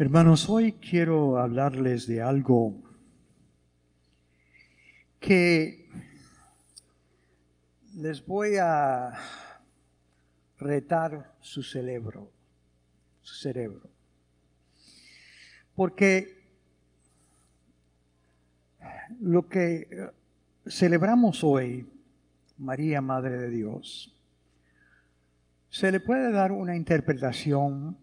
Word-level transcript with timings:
Hermanos, 0.00 0.48
hoy 0.48 0.72
quiero 0.72 1.36
hablarles 1.36 2.06
de 2.06 2.22
algo 2.22 2.74
que 5.20 5.90
les 7.96 8.24
voy 8.24 8.56
a 8.56 9.12
retar 10.58 11.36
su 11.42 11.62
cerebro, 11.62 12.32
su 13.20 13.34
cerebro. 13.34 13.90
Porque 15.74 16.48
lo 19.20 19.50
que 19.50 19.86
celebramos 20.66 21.44
hoy, 21.44 21.86
María, 22.56 23.02
Madre 23.02 23.36
de 23.36 23.50
Dios, 23.50 24.18
se 25.68 25.92
le 25.92 26.00
puede 26.00 26.32
dar 26.32 26.52
una 26.52 26.74
interpretación 26.74 27.98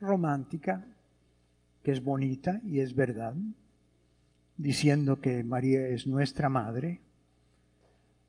romántica, 0.00 0.84
que 1.82 1.92
es 1.92 2.02
bonita 2.02 2.60
y 2.64 2.80
es 2.80 2.94
verdad, 2.94 3.34
diciendo 4.56 5.20
que 5.20 5.42
María 5.44 5.86
es 5.88 6.06
nuestra 6.06 6.48
madre, 6.48 7.00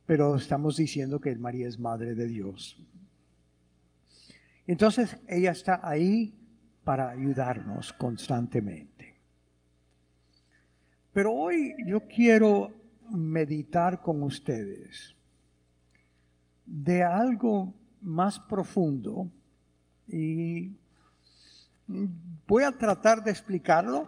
pero 0.05 0.35
estamos 0.35 0.77
diciendo 0.77 1.19
que 1.19 1.35
María 1.35 1.67
es 1.67 1.79
madre 1.79 2.15
de 2.15 2.27
Dios. 2.27 2.77
Entonces 4.67 5.17
ella 5.27 5.51
está 5.51 5.79
ahí 5.83 6.33
para 6.83 7.09
ayudarnos 7.09 7.93
constantemente. 7.93 9.15
Pero 11.13 11.33
hoy 11.33 11.75
yo 11.85 12.07
quiero 12.07 12.71
meditar 13.09 14.01
con 14.01 14.23
ustedes 14.23 15.13
de 16.65 17.03
algo 17.03 17.73
más 18.01 18.39
profundo 18.39 19.29
y 20.07 20.71
Voy 22.47 22.63
a 22.63 22.71
tratar 22.71 23.23
de 23.23 23.31
explicarlo, 23.31 24.07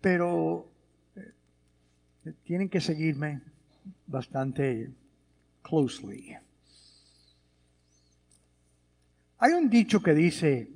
pero 0.00 0.70
eh, 1.16 2.32
tienen 2.44 2.68
que 2.68 2.80
seguirme 2.80 3.40
bastante 4.06 4.90
closely. 5.62 6.36
Hay 9.38 9.52
un 9.52 9.68
dicho 9.68 10.02
que 10.02 10.14
dice, 10.14 10.70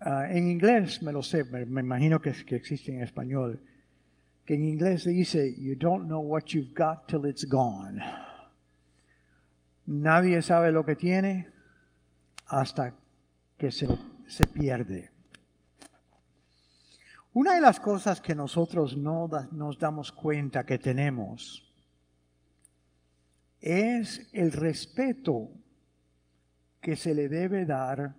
ah, 0.00 0.26
en 0.30 0.48
inglés 0.48 1.02
me 1.02 1.12
lo 1.12 1.22
sé, 1.22 1.44
me, 1.44 1.80
imagino 1.80 2.20
que, 2.20 2.32
que, 2.44 2.56
existe 2.56 2.92
en 2.92 3.02
español, 3.02 3.60
que 4.44 4.54
en 4.54 4.64
inglés 4.64 5.04
dice, 5.04 5.54
you 5.58 5.74
don't 5.76 6.06
know 6.06 6.20
what 6.20 6.44
you've 6.46 6.72
got 6.74 7.06
till 7.06 7.26
it's 7.26 7.44
gone. 7.44 8.00
Nadie 9.86 10.42
sabe 10.42 10.72
lo 10.72 10.84
que 10.84 10.96
tiene 10.96 11.48
hasta 12.46 12.94
que 13.58 13.70
se 13.70 13.86
se 14.26 14.46
pierde. 14.46 15.10
Una 17.32 17.54
de 17.54 17.60
las 17.60 17.80
cosas 17.80 18.20
que 18.20 18.34
nosotros 18.34 18.96
no 18.96 19.28
nos 19.52 19.78
damos 19.78 20.10
cuenta 20.12 20.64
que 20.64 20.78
tenemos 20.78 21.62
es 23.60 24.28
el 24.32 24.52
respeto 24.52 25.50
que 26.80 26.96
se 26.96 27.14
le 27.14 27.28
debe 27.28 27.66
dar 27.66 28.14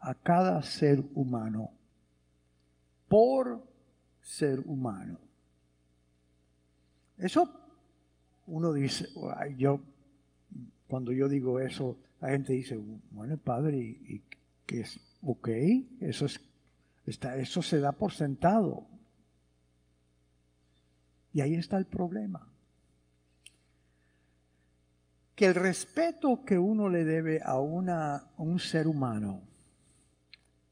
a 0.00 0.14
cada 0.14 0.62
ser 0.62 1.02
humano 1.14 1.70
por 3.08 3.62
ser 4.22 4.60
humano. 4.60 5.18
Eso 7.18 7.50
uno 8.46 8.72
dice, 8.72 9.08
yo 9.56 9.80
cuando 10.86 11.12
yo 11.12 11.28
digo 11.28 11.58
eso, 11.60 11.98
la 12.20 12.28
gente 12.28 12.52
dice, 12.52 12.78
bueno, 13.10 13.36
padre, 13.38 13.76
¿y, 13.78 14.22
qué 14.66 14.80
es? 14.80 15.00
Ok, 15.28 15.48
eso, 16.00 16.26
es, 16.26 16.40
está, 17.04 17.36
eso 17.36 17.60
se 17.60 17.80
da 17.80 17.90
por 17.90 18.12
sentado. 18.12 18.86
Y 21.32 21.40
ahí 21.40 21.56
está 21.56 21.78
el 21.78 21.86
problema. 21.86 22.48
Que 25.34 25.46
el 25.46 25.56
respeto 25.56 26.44
que 26.44 26.56
uno 26.56 26.88
le 26.88 27.04
debe 27.04 27.40
a, 27.44 27.58
una, 27.58 28.30
un 28.36 28.60
ser 28.60 28.86
humano 28.86 29.42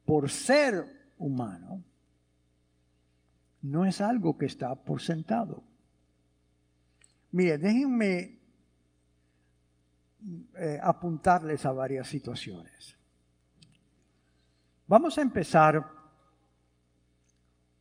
por 0.04 0.30
ser 0.30 0.84
humano 1.18 1.82
no 3.62 3.84
es 3.84 4.00
algo 4.00 4.38
que 4.38 4.46
está 4.46 4.72
por 4.76 5.02
sentado. 5.02 5.64
Mire, 7.32 7.58
déjenme 7.58 8.38
eh, 10.56 10.78
apuntarles 10.80 11.66
a 11.66 11.72
varias 11.72 12.06
situaciones. 12.06 12.96
Vamos 14.86 15.16
a 15.16 15.22
empezar 15.22 15.90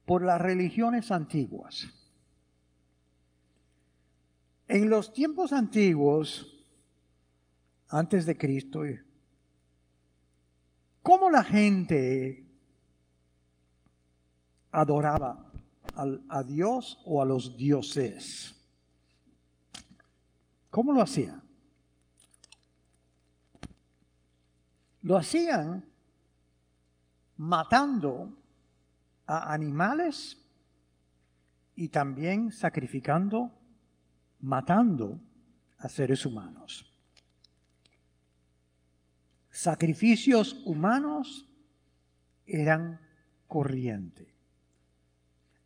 por 0.05 0.23
las 0.23 0.39
religiones 0.39 1.11
antiguas. 1.11 1.87
En 4.67 4.89
los 4.89 5.13
tiempos 5.13 5.51
antiguos, 5.51 6.65
antes 7.89 8.25
de 8.25 8.37
Cristo, 8.37 8.81
¿cómo 11.01 11.29
la 11.29 11.43
gente 11.43 12.47
adoraba 14.71 15.51
a 16.29 16.43
Dios 16.43 16.99
o 17.05 17.21
a 17.21 17.25
los 17.25 17.57
dioses? 17.57 18.55
¿Cómo 20.69 20.93
lo 20.93 21.01
hacían? 21.01 21.43
Lo 25.01 25.17
hacían 25.17 25.92
matando 27.43 28.33
a 29.25 29.53
animales 29.53 30.37
y 31.75 31.89
también 31.89 32.53
sacrificando, 32.53 33.51
matando 34.39 35.19
a 35.77 35.89
seres 35.89 36.25
humanos. 36.25 36.89
Sacrificios 39.49 40.61
humanos 40.65 41.49
eran 42.45 43.01
corriente. 43.49 44.33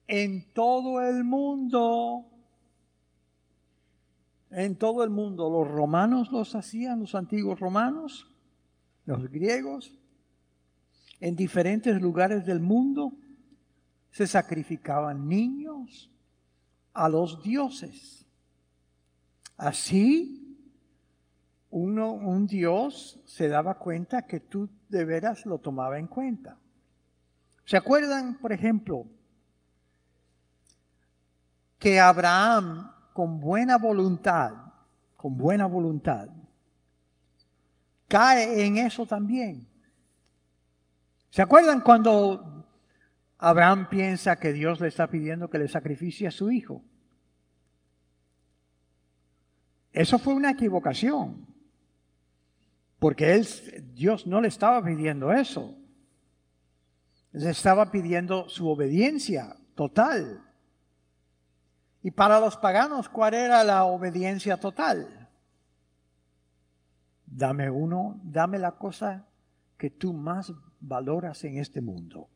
En 0.08 0.52
todo 0.54 1.02
el 1.02 1.24
mundo, 1.24 2.26
en 4.50 4.78
todo 4.78 5.04
el 5.04 5.12
mundo, 5.12 5.48
los 5.50 5.68
romanos 5.68 6.32
los 6.32 6.56
hacían, 6.56 7.02
los 7.02 7.14
antiguos 7.14 7.60
romanos, 7.60 8.28
los 9.06 9.30
griegos, 9.30 9.97
en 11.20 11.36
diferentes 11.36 12.02
lugares 12.02 12.46
del 12.46 12.60
mundo 12.60 13.14
se 14.12 14.28
sacrificaban 14.28 15.28
niños 15.28 16.12
a 16.94 17.10
los 17.10 17.42
dioses. 17.44 18.26
Así, 19.58 20.58
uno, 21.70 22.14
un 22.14 22.48
dios 22.48 23.20
se 23.26 23.48
daba 23.48 23.78
cuenta 23.78 24.24
que 24.24 24.40
tú 24.40 24.70
de 24.90 25.06
veras 25.06 25.46
lo 25.46 25.60
tomaba 25.60 26.00
en 26.00 26.08
cuenta. 26.08 26.58
¿Se 27.66 27.76
acuerdan, 27.76 28.40
por 28.40 28.54
ejemplo, 28.54 29.06
que 31.78 32.00
Abraham, 32.00 32.92
con 33.14 33.40
buena 33.40 33.78
voluntad, 33.78 34.54
con 35.16 35.38
buena 35.38 35.66
voluntad, 35.66 36.30
cae 38.08 38.66
en 38.66 38.78
eso 38.78 39.06
también? 39.06 39.68
¿Se 41.30 41.42
acuerdan 41.42 41.82
cuando 41.82 42.66
Abraham 43.38 43.90
piensa 43.90 44.38
que 44.38 44.54
Dios 44.54 44.80
le 44.80 44.88
está 44.88 45.08
pidiendo 45.08 45.50
que 45.50 45.60
le 45.60 45.68
sacrificie 45.68 46.28
a 46.28 46.32
su 46.32 46.52
hijo? 46.52 46.84
Eso 49.92 50.20
fue 50.20 50.34
una 50.34 50.52
equivocación, 50.52 51.48
porque 53.00 53.42
Dios 53.94 54.28
no 54.28 54.42
le 54.42 54.48
estaba 54.48 54.84
pidiendo 54.84 55.34
eso. 55.34 55.76
Le 57.32 57.50
estaba 57.50 57.92
pidiendo 57.92 58.48
su 58.48 58.70
obediencia 58.70 59.56
total. 59.76 60.44
Y 62.04 62.12
para 62.12 62.40
los 62.40 62.58
paganos, 62.58 63.10
¿cuál 63.10 63.34
era 63.34 63.64
la 63.64 63.86
obediencia 63.86 64.58
total? 64.58 65.30
Dame 67.26 67.70
uno, 67.70 68.20
dame 68.24 68.60
la 68.60 68.72
cosa 68.74 69.28
que 69.78 69.90
tú 69.90 70.14
más 70.14 70.54
valoras 70.80 71.44
en 71.44 71.58
este 71.58 71.82
mundo? 71.82 72.30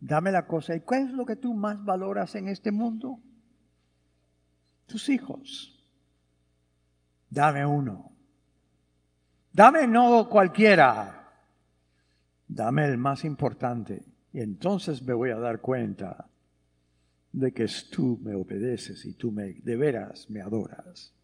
Dame 0.00 0.32
la 0.32 0.46
cosa. 0.46 0.74
¿Y 0.74 0.80
cuál 0.80 1.08
es 1.08 1.12
lo 1.12 1.24
que 1.24 1.36
tú 1.36 1.54
más 1.54 1.84
valoras 1.84 2.34
en 2.34 2.48
este 2.48 2.72
mundo? 2.72 3.20
Tus 4.86 5.08
hijos. 5.08 5.80
Dame 7.30 7.64
uno. 7.64 8.12
Dame 9.52 9.86
no 9.86 10.28
cualquiera. 10.28 11.30
Dame 12.48 12.86
el 12.86 12.98
más 12.98 13.24
importante. 13.24 14.04
Y 14.32 14.40
entonces 14.40 15.02
me 15.02 15.14
voy 15.14 15.30
a 15.30 15.38
dar 15.38 15.60
cuenta 15.60 16.28
de 17.32 17.52
que 17.52 17.66
tú 17.90 18.18
me 18.22 18.34
obedeces 18.34 19.04
y 19.04 19.14
tú 19.14 19.30
me 19.30 19.54
de 19.54 19.76
veras 19.76 20.28
me 20.28 20.40
adoras. 20.40 21.14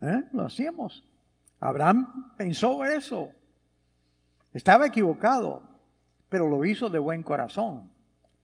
¿Eh? 0.00 0.24
Lo 0.32 0.46
hacíamos. 0.46 1.04
Abraham 1.60 2.34
pensó 2.36 2.84
eso. 2.84 3.30
Estaba 4.58 4.88
equivocado, 4.88 5.62
pero 6.28 6.48
lo 6.48 6.64
hizo 6.64 6.90
de 6.90 6.98
buen 6.98 7.22
corazón. 7.22 7.92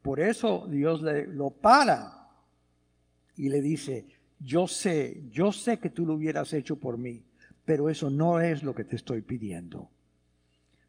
Por 0.01 0.21
eso 0.21 0.65
Dios 0.71 1.03
le, 1.03 1.27
lo 1.27 1.51
para 1.51 2.29
y 3.35 3.49
le 3.49 3.61
dice, 3.61 4.07
yo 4.39 4.69
sé, 4.69 5.25
yo 5.33 5.51
sé 5.51 5.81
que 5.81 5.91
tú 5.91 6.07
lo 6.07 6.15
hubieras 6.15 6.53
hecho 6.53 6.77
por 6.77 6.99
mí, 6.99 7.25
pero 7.65 7.91
eso 7.91 8.11
no 8.11 8.39
es 8.39 8.63
lo 8.63 8.77
que 8.77 8.85
te 8.85 8.95
estoy 8.95 9.23
pidiendo. 9.23 9.91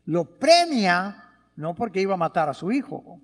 Lo 0.06 0.25
premia 0.25 1.24
no 1.56 1.74
porque 1.74 2.01
iba 2.01 2.13
a 2.13 2.18
matar 2.18 2.48
a 2.48 2.54
su 2.54 2.72
hijo, 2.72 3.19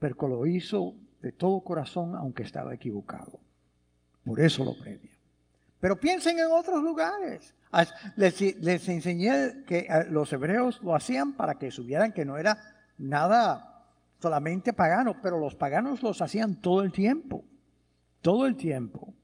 pero 0.00 0.26
lo 0.26 0.46
hizo 0.46 0.96
de 1.22 1.30
todo 1.30 1.60
corazón 1.60 2.16
aunque 2.16 2.42
estaba 2.42 2.74
equivocado. 2.74 3.38
Por 4.24 4.40
eso 4.40 4.64
lo 4.64 4.76
premia. 4.76 5.16
Pero 5.78 5.94
piensen 5.94 6.40
en 6.40 6.50
otros 6.50 6.82
lugares. 6.82 7.54
Les, 8.16 8.88
enseñé 8.88 9.64
que 9.66 9.80
eh, 9.80 10.06
los 10.10 10.32
hebreos 10.32 10.80
lo 10.82 10.94
hacían 10.94 11.34
para 11.34 11.58
que 11.58 11.70
subieran 11.70 12.12
que 12.12 12.24
no 12.24 12.38
era 12.38 12.58
nada 12.96 13.84
solamente 14.20 14.72
pagano, 14.72 15.20
pero 15.22 15.38
los 15.38 15.54
paganos 15.54 16.02
los 16.02 16.22
hacían 16.22 16.56
todo 16.60 16.82
el 16.82 16.92
tiempo, 16.92 17.44
todo 18.22 18.46
el 18.46 18.56
tiempo, 18.56 19.14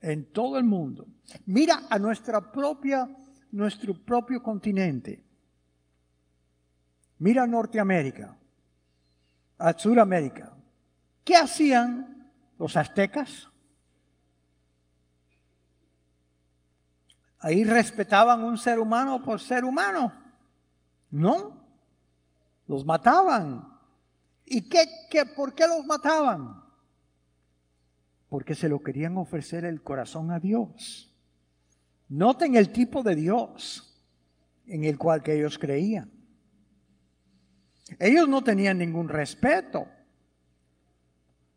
en 0.00 0.32
todo 0.32 0.58
el 0.58 0.64
mundo. 0.64 1.06
Mira 1.46 1.82
a 1.88 1.98
nuestra 1.98 2.52
propia, 2.52 3.08
nuestro 3.52 3.94
propio 3.94 4.42
continente. 4.42 5.22
Mira 7.18 7.44
a 7.44 7.46
Norteamérica, 7.46 8.36
a 9.58 9.78
Sudamérica. 9.78 10.52
¿Qué 11.24 11.36
hacían 11.36 12.30
los 12.58 12.76
aztecas? 12.76 13.48
Ahí 17.40 17.64
respetaban 17.64 18.44
un 18.44 18.58
ser 18.58 18.78
humano 18.78 19.22
por 19.22 19.40
ser 19.40 19.64
humano. 19.64 20.12
No, 21.10 21.64
los 22.66 22.84
mataban. 22.84 23.66
¿Y 24.44 24.68
qué, 24.68 24.86
qué, 25.10 25.24
por 25.24 25.54
qué 25.54 25.66
los 25.66 25.84
mataban? 25.86 26.62
Porque 28.28 28.54
se 28.54 28.68
lo 28.68 28.82
querían 28.82 29.16
ofrecer 29.16 29.64
el 29.64 29.82
corazón 29.82 30.30
a 30.30 30.38
Dios. 30.38 31.16
Noten 32.08 32.56
el 32.56 32.70
tipo 32.72 33.02
de 33.02 33.14
Dios 33.14 33.86
en 34.66 34.84
el 34.84 34.98
cual 34.98 35.22
que 35.22 35.36
ellos 35.36 35.58
creían. 35.58 36.10
Ellos 37.98 38.28
no 38.28 38.42
tenían 38.44 38.78
ningún 38.78 39.08
respeto. 39.08 39.88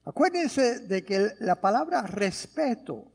Acuérdense 0.05 0.79
de 0.79 1.03
que 1.03 1.33
la 1.39 1.59
palabra 1.59 2.03
respeto 2.03 3.12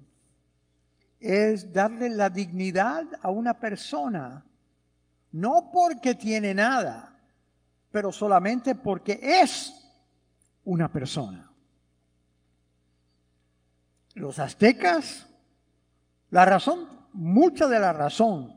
es 1.20 1.72
darle 1.72 2.08
la 2.10 2.30
dignidad 2.30 3.04
a 3.22 3.30
una 3.30 3.54
persona, 3.54 4.44
no 5.32 5.70
porque 5.72 6.14
tiene 6.14 6.54
nada, 6.54 7.16
pero 7.90 8.12
solamente 8.12 8.74
porque 8.74 9.18
es 9.22 9.74
una 10.64 10.90
persona. 10.90 11.50
Los 14.14 14.38
aztecas, 14.38 15.26
la 16.30 16.44
razón, 16.44 16.88
mucha 17.12 17.66
de 17.66 17.80
la 17.80 17.92
razón 17.92 18.54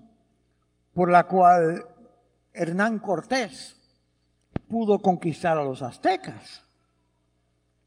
por 0.94 1.10
la 1.10 1.26
cual 1.28 1.86
Hernán 2.54 3.00
Cortés 3.00 3.76
pudo 4.68 5.00
conquistar 5.00 5.58
a 5.58 5.64
los 5.64 5.82
aztecas, 5.82 6.64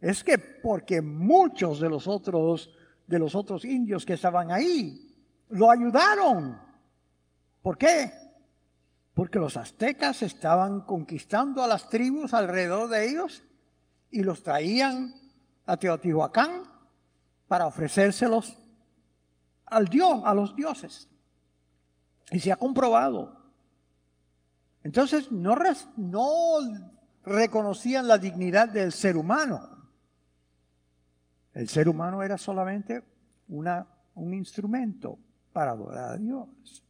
es 0.00 0.22
que 0.22 0.38
porque 0.38 1.00
muchos 1.00 1.80
de 1.80 1.88
los 1.88 2.06
otros 2.06 2.70
de 3.06 3.18
los 3.18 3.34
otros 3.34 3.64
indios 3.64 4.04
que 4.04 4.14
estaban 4.14 4.50
ahí. 4.50 5.14
Lo 5.50 5.70
ayudaron. 5.70 6.58
¿Por 7.62 7.78
qué? 7.78 8.12
Porque 9.14 9.38
los 9.38 9.56
aztecas 9.56 10.22
estaban 10.22 10.82
conquistando 10.82 11.62
a 11.62 11.68
las 11.68 11.88
tribus 11.88 12.34
alrededor 12.34 12.88
de 12.88 13.08
ellos 13.08 13.42
y 14.10 14.22
los 14.22 14.42
traían 14.42 15.14
a 15.66 15.76
Teotihuacán 15.76 16.62
para 17.48 17.66
ofrecérselos 17.66 18.56
al 19.66 19.88
Dios, 19.88 20.22
a 20.24 20.34
los 20.34 20.54
dioses. 20.56 21.08
Y 22.30 22.40
se 22.40 22.52
ha 22.52 22.56
comprobado. 22.56 23.44
Entonces 24.82 25.30
no, 25.32 25.56
no 25.96 26.58
reconocían 27.24 28.06
la 28.06 28.18
dignidad 28.18 28.68
del 28.68 28.92
ser 28.92 29.16
humano. 29.16 29.73
El 31.54 31.68
ser 31.68 31.88
humano 31.88 32.22
era 32.22 32.36
solamente 32.36 33.02
una, 33.48 33.86
un 34.16 34.34
instrumento 34.34 35.18
para 35.52 35.70
adorar 35.70 36.12
a 36.12 36.16
Dios. 36.16 36.84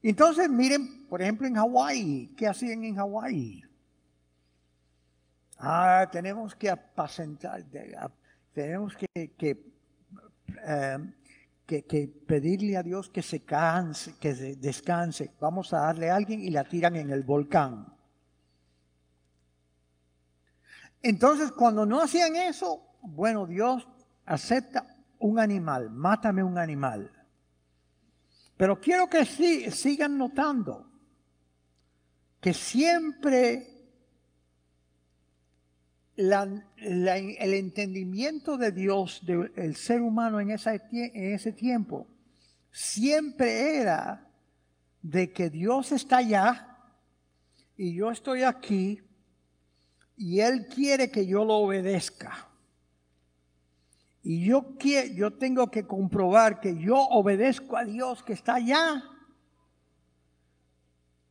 Entonces, 0.00 0.48
miren, 0.48 1.08
por 1.08 1.20
ejemplo, 1.20 1.48
en 1.48 1.56
Hawái, 1.56 2.34
¿qué 2.36 2.46
hacían 2.46 2.84
en 2.84 2.94
Hawái? 2.94 3.64
Ah, 5.58 6.08
tenemos 6.12 6.54
que 6.54 6.70
apacentar, 6.70 7.64
tenemos 8.52 8.94
que, 8.96 9.28
em, 10.64 11.12
que, 11.66 11.84
que, 11.84 12.06
pedirle 12.06 12.76
a 12.76 12.84
Dios 12.84 13.08
que 13.08 13.22
se 13.22 13.40
canse, 13.40 14.14
que 14.20 14.34
descanse. 14.34 15.32
Vamos 15.40 15.72
a 15.72 15.78
darle 15.78 16.10
a 16.10 16.14
alguien 16.14 16.40
y 16.40 16.50
la 16.50 16.62
tiran 16.62 16.94
en 16.94 17.10
el 17.10 17.24
volcán. 17.24 17.92
Entonces, 21.02 21.50
cuando 21.50 21.84
no 21.84 22.00
hacían 22.00 22.36
eso, 22.36 22.85
bueno, 23.06 23.46
Dios 23.46 23.86
acepta 24.24 24.96
un 25.18 25.38
animal, 25.38 25.90
mátame 25.90 26.42
un 26.42 26.58
animal. 26.58 27.10
Pero 28.56 28.80
quiero 28.80 29.08
que 29.08 29.24
sigan 29.24 30.16
notando 30.16 30.90
que 32.40 32.54
siempre 32.54 33.76
el 36.16 37.54
entendimiento 37.54 38.56
de 38.56 38.72
Dios, 38.72 39.22
del 39.24 39.76
ser 39.76 40.00
humano 40.00 40.40
en, 40.40 40.50
en 40.50 41.34
ese 41.34 41.52
tiempo, 41.52 42.06
siempre 42.70 43.76
era 43.76 44.26
de 45.02 45.32
que 45.32 45.50
Dios 45.50 45.92
está 45.92 46.18
allá 46.18 46.78
y 47.76 47.94
yo 47.94 48.10
estoy 48.10 48.42
aquí 48.42 49.02
y 50.16 50.40
Él 50.40 50.66
quiere 50.66 51.10
que 51.10 51.26
yo 51.26 51.44
lo 51.44 51.56
obedezca. 51.56 52.45
Y 54.28 54.44
yo, 54.44 54.74
yo 55.14 55.34
tengo 55.34 55.70
que 55.70 55.86
comprobar 55.86 56.58
que 56.58 56.76
yo 56.76 56.96
obedezco 56.96 57.76
a 57.76 57.84
Dios 57.84 58.24
que 58.24 58.32
está 58.32 58.56
allá. 58.56 59.04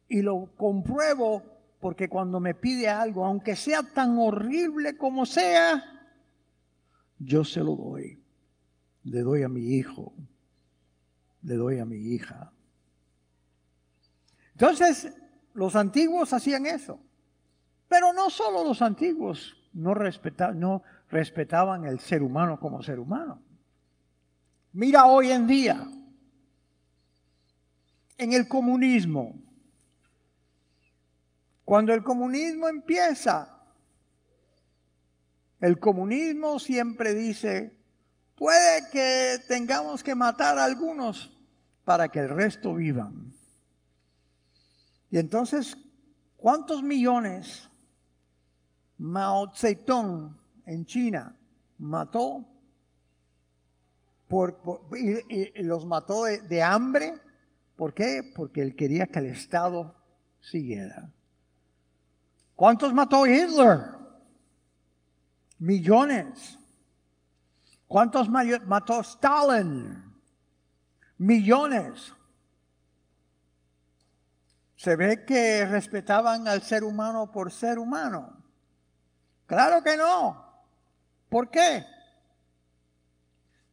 Y 0.07 0.21
lo 0.21 0.55
compruebo 0.55 1.43
porque 1.81 2.07
cuando 2.07 2.39
me 2.39 2.55
pide 2.55 2.87
algo, 2.87 3.25
aunque 3.25 3.57
sea 3.57 3.83
tan 3.83 4.17
horrible 4.17 4.95
como 4.95 5.25
sea, 5.25 5.83
yo 7.19 7.43
se 7.43 7.59
lo 7.59 7.75
doy. 7.75 8.23
Le 9.03 9.23
doy 9.23 9.43
a 9.43 9.49
mi 9.49 9.75
hijo, 9.75 10.13
le 11.41 11.55
doy 11.55 11.79
a 11.79 11.85
mi 11.85 11.97
hija. 11.97 12.53
Entonces, 14.53 15.13
los 15.53 15.75
antiguos 15.75 16.31
hacían 16.31 16.65
eso. 16.65 16.97
Pero 17.89 18.13
no 18.13 18.29
solo 18.29 18.63
los 18.63 18.81
antiguos 18.81 19.53
no 19.75 19.93
no, 20.53 20.83
respetaban 21.09 21.85
el 21.85 21.99
ser 21.99 22.23
humano 22.23 22.59
como 22.59 22.81
ser 22.81 22.97
humano. 22.97 23.41
Mira 24.71 25.05
hoy 25.05 25.31
en 25.31 25.45
día, 25.45 25.87
en 28.17 28.33
el 28.33 28.47
comunismo, 28.47 29.35
cuando 31.65 31.93
el 31.93 32.03
comunismo 32.03 32.69
empieza, 32.69 33.51
el 35.59 35.77
comunismo 35.79 36.57
siempre 36.59 37.13
dice, 37.13 37.77
puede 38.35 38.89
que 38.91 39.39
tengamos 39.47 40.03
que 40.03 40.15
matar 40.15 40.57
a 40.57 40.63
algunos 40.63 41.37
para 41.83 42.07
que 42.07 42.19
el 42.19 42.29
resto 42.29 42.75
vivan. 42.75 43.33
Y 45.11 45.17
entonces, 45.17 45.77
¿cuántos 46.37 46.81
millones 46.81 47.69
Mao 48.97 49.51
Zedong 49.53 50.35
en 50.65 50.85
China 50.85 51.35
mató 51.77 52.45
por, 54.27 54.59
y, 54.97 55.63
los 55.63 55.85
mató 55.85 56.23
de, 56.23 56.63
hambre. 56.63 57.13
¿Por 57.75 57.93
qué? 57.93 58.31
Porque 58.35 58.61
él 58.61 58.75
quería 58.75 59.07
que 59.07 59.19
el 59.19 59.27
Estado 59.27 59.95
siguiera. 60.39 61.09
¿Cuántos 62.55 62.93
mató 62.93 63.27
Hitler? 63.27 63.81
Millones. 65.59 66.57
¿Cuántos 67.87 68.29
mató 68.29 69.01
Stalin? 69.01 70.03
Millones. 71.17 72.13
Se 74.75 74.95
ve 74.95 75.25
que 75.25 75.65
respetaban 75.65 76.47
al 76.47 76.61
ser 76.61 76.83
humano 76.83 77.31
por 77.31 77.51
ser 77.51 77.79
humano. 77.79 78.44
Claro 79.45 79.83
que 79.83 79.95
no. 79.97 80.43
¿Por 81.29 81.49
qué? 81.49 81.85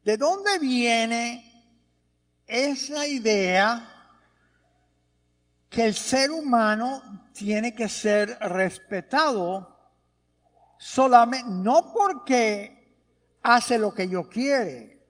¿De 0.04 0.16
dónde 0.16 0.58
viene 0.58 1.52
esa 2.46 3.06
idea 3.06 3.88
que 5.70 5.86
el 5.86 5.94
ser 5.94 6.30
humano 6.30 7.30
tiene 7.32 7.74
que 7.74 7.88
ser 7.88 8.36
respetado 8.40 9.72
solamente, 10.76 11.48
no 11.50 11.92
porque 11.92 12.98
hace 13.42 13.78
lo 13.78 13.94
que 13.94 14.08
yo 14.08 14.28
quiere, 14.28 15.00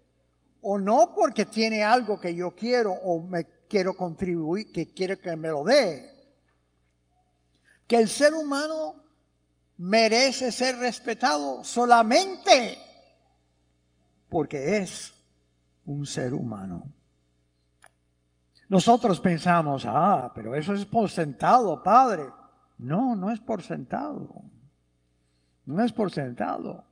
o 0.61 0.79
no 0.79 1.15
porque 1.15 1.47
tiene 1.47 1.83
algo 1.83 2.21
que 2.21 2.35
yo 2.35 2.55
quiero 2.55 2.93
o 2.93 3.21
me 3.23 3.45
quiero 3.69 3.97
contribuir, 3.97 4.71
que 4.71 4.93
quiere 4.93 5.19
que 5.19 5.35
me 5.35 5.49
lo 5.49 5.65
dé. 5.65 6.09
Que 7.89 7.97
el 7.97 8.09
ser 8.09 8.33
humano 8.35 9.02
merece 9.79 10.53
ser 10.53 10.77
respetado 10.79 11.65
solamente 11.65 12.79
porque 14.29 14.79
es 14.79 15.13
un 15.85 16.07
ser 16.07 16.33
humano. 16.33 16.91
Nosotros 18.69 19.21
pensamos, 19.21 19.85
ah, 19.87 20.33
pero 20.35 20.55
eso 20.55 20.73
es 20.73 20.87
por 20.87 21.11
sentado, 21.11 21.83
Padre. 21.83 22.25
No, 22.79 23.15
no 23.15 23.31
es 23.31 23.41
por 23.41 23.63
sentado. 23.63 24.43
No 25.67 25.85
es 25.85 25.93
por 25.93 26.11
sentado. 26.11 26.85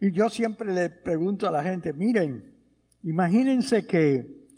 Y 0.00 0.10
yo 0.10 0.28
siempre 0.28 0.72
le 0.72 0.90
pregunto 0.90 1.46
a 1.46 1.52
la 1.52 1.62
gente, 1.62 1.92
miren, 1.92 2.54
imagínense 3.04 3.86
que 3.86 4.48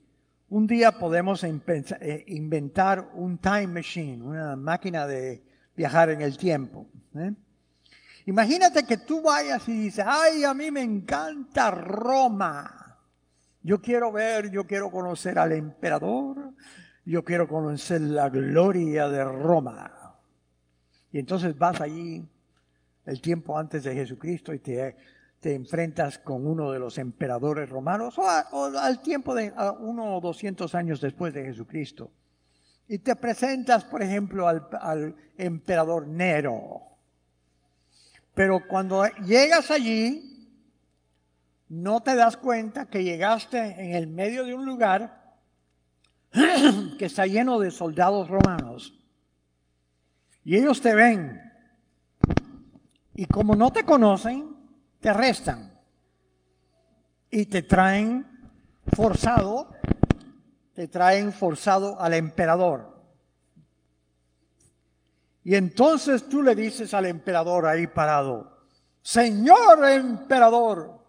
un 0.49 0.67
día 0.67 0.93
podemos 0.93 1.45
eh, 1.45 2.25
inventar 2.29 3.11
un 3.15 3.39
time 3.39 3.67
machine, 3.67 4.23
una 4.23 4.57
máquina 4.57 5.07
de 5.07 5.43
viajar 5.81 6.11
en 6.11 6.21
el 6.21 6.37
tiempo. 6.37 6.87
¿eh? 7.15 7.33
Imagínate 8.27 8.85
que 8.85 8.99
tú 8.99 9.23
vayas 9.23 9.67
y 9.67 9.73
dices, 9.73 10.05
ay, 10.07 10.45
a 10.45 10.53
mí 10.53 10.71
me 10.71 10.83
encanta 10.83 11.71
Roma. 11.71 12.99
Yo 13.63 13.81
quiero 13.81 14.13
ver, 14.13 14.51
yo 14.51 14.67
quiero 14.67 14.91
conocer 14.91 15.39
al 15.39 15.53
emperador, 15.53 16.53
yo 17.07 17.25
quiero 17.25 17.49
conocer 17.49 18.03
la 18.03 18.29
gloria 18.29 19.09
de 19.09 19.25
Roma. 19.25 20.19
Y 21.13 21.19
entonces 21.19 21.57
vas 21.57 21.81
allí 21.81 22.29
el 23.07 23.23
tiempo 23.23 23.57
antes 23.57 23.83
de 23.83 23.95
Jesucristo 23.95 24.53
y 24.53 24.59
te, 24.59 24.99
te 25.41 25.55
enfrentas 25.55 26.19
con 26.19 26.47
uno 26.47 26.73
de 26.73 26.79
los 26.79 26.99
emperadores 26.99 27.71
romanos 27.71 28.19
o, 28.19 28.65
al 28.79 29.01
tiempo 29.01 29.35
de 29.35 29.51
uno 29.79 30.19
o 30.19 30.21
doscientos 30.21 30.75
años 30.75 31.01
después 31.01 31.33
de 31.33 31.43
Jesucristo. 31.43 32.11
Y 32.91 32.99
te 32.99 33.15
presentas, 33.15 33.85
por 33.85 34.03
ejemplo, 34.03 34.49
al, 34.49 35.15
emperador 35.39 36.09
Nero. 36.09 36.83
Pero 38.35 38.67
cuando 38.67 39.07
llegas 39.25 39.71
allí, 39.71 40.51
no 41.69 42.01
te 42.01 42.17
das 42.17 42.37
cuenta 42.37 42.87
que 42.87 43.05
llegaste 43.05 43.59
en 43.59 43.95
el 43.95 44.09
medio 44.09 44.45
de 44.45 44.55
un 44.55 44.67
lugar 44.67 45.37
que 46.99 47.05
está 47.05 47.29
lleno 47.29 47.61
de 47.61 47.71
soldados 47.71 48.27
romanos. 48.27 49.01
Y 50.43 50.57
ellos 50.57 50.81
te 50.81 50.93
ven. 50.93 51.41
Y 53.15 53.27
como 53.27 53.55
no 53.55 53.71
te 53.71 53.85
conocen, 53.85 54.57
te 54.99 55.11
arrestan. 55.11 55.79
Y 57.31 57.47
te 57.47 57.63
traen 57.63 58.27
forzado, 58.93 59.77
te 60.75 60.89
traen 60.89 61.33
forzado 61.33 62.01
al 62.01 62.15
emperador. 62.15 63.01
Y 65.43 65.55
entonces 65.55 66.29
tú 66.29 66.43
le 66.43 66.55
dices 66.55 66.93
al 66.95 67.07
emperador 67.07 67.67
ahí 67.67 67.87
parado, 67.87 68.59
Señor 69.03 69.89
emperador, 69.89 71.01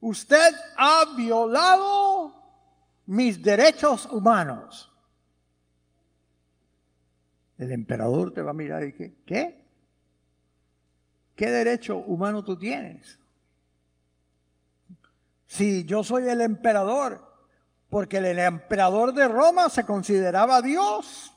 usted 0.00 0.54
ha 0.76 1.14
violado 1.16 2.34
mis 3.06 3.42
derechos 3.42 4.06
humanos. 4.06 4.90
El 7.58 7.72
emperador 7.72 8.32
te 8.32 8.42
va 8.42 8.50
a 8.50 8.54
mirar 8.54 8.82
y 8.82 8.92
dice, 8.92 9.14
¿qué? 9.26 9.64
¿Qué 11.36 11.50
derecho 11.50 11.98
humano 11.98 12.42
tú 12.42 12.58
tienes? 12.58 13.18
Si 15.46 15.84
yo 15.84 16.02
soy 16.02 16.28
el 16.28 16.40
emperador, 16.40 17.33
porque 17.94 18.16
el 18.16 18.40
emperador 18.40 19.14
de 19.14 19.28
Roma 19.28 19.68
se 19.70 19.84
consideraba 19.84 20.60
Dios. 20.60 21.32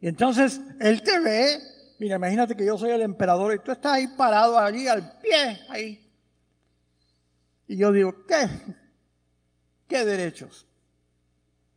Y 0.00 0.08
entonces 0.08 0.58
él 0.80 1.02
te 1.02 1.20
ve, 1.20 1.58
mira, 1.98 2.16
imagínate 2.16 2.56
que 2.56 2.64
yo 2.64 2.78
soy 2.78 2.92
el 2.92 3.02
emperador 3.02 3.52
y 3.52 3.58
tú 3.58 3.72
estás 3.72 3.92
ahí 3.92 4.06
parado 4.16 4.58
allí 4.58 4.88
al 4.88 5.18
pie, 5.18 5.60
ahí, 5.68 6.10
y 7.68 7.76
yo 7.76 7.92
digo, 7.92 8.24
¿qué? 8.26 8.48
¿Qué 9.86 10.02
derechos? 10.06 10.66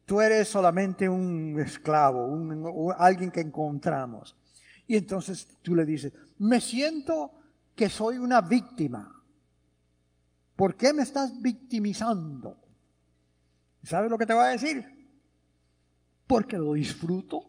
Tú 0.05 0.21
eres 0.21 0.47
solamente 0.47 1.09
un 1.09 1.59
esclavo, 1.59 2.93
alguien 2.97 3.31
que 3.31 3.41
encontramos. 3.41 4.33
Y 4.87 4.95
entonces 4.95 5.45
tú 5.61 5.75
le 5.75 5.83
dices, 5.83 6.13
me 6.37 6.61
siento 6.61 7.33
que 7.75 7.89
soy 7.89 8.17
una 8.17 8.39
víctima. 8.39 9.21
¿Por 10.55 10.77
qué 10.77 10.93
me 10.93 11.03
estás 11.03 11.41
victimizando? 11.41 12.62
¿Sabes 13.83 14.09
lo 14.09 14.17
que 14.17 14.25
te 14.25 14.33
va 14.33 14.45
a 14.45 14.49
decir? 14.49 14.85
Porque 16.25 16.57
lo 16.57 16.73
disfruto. 16.73 17.45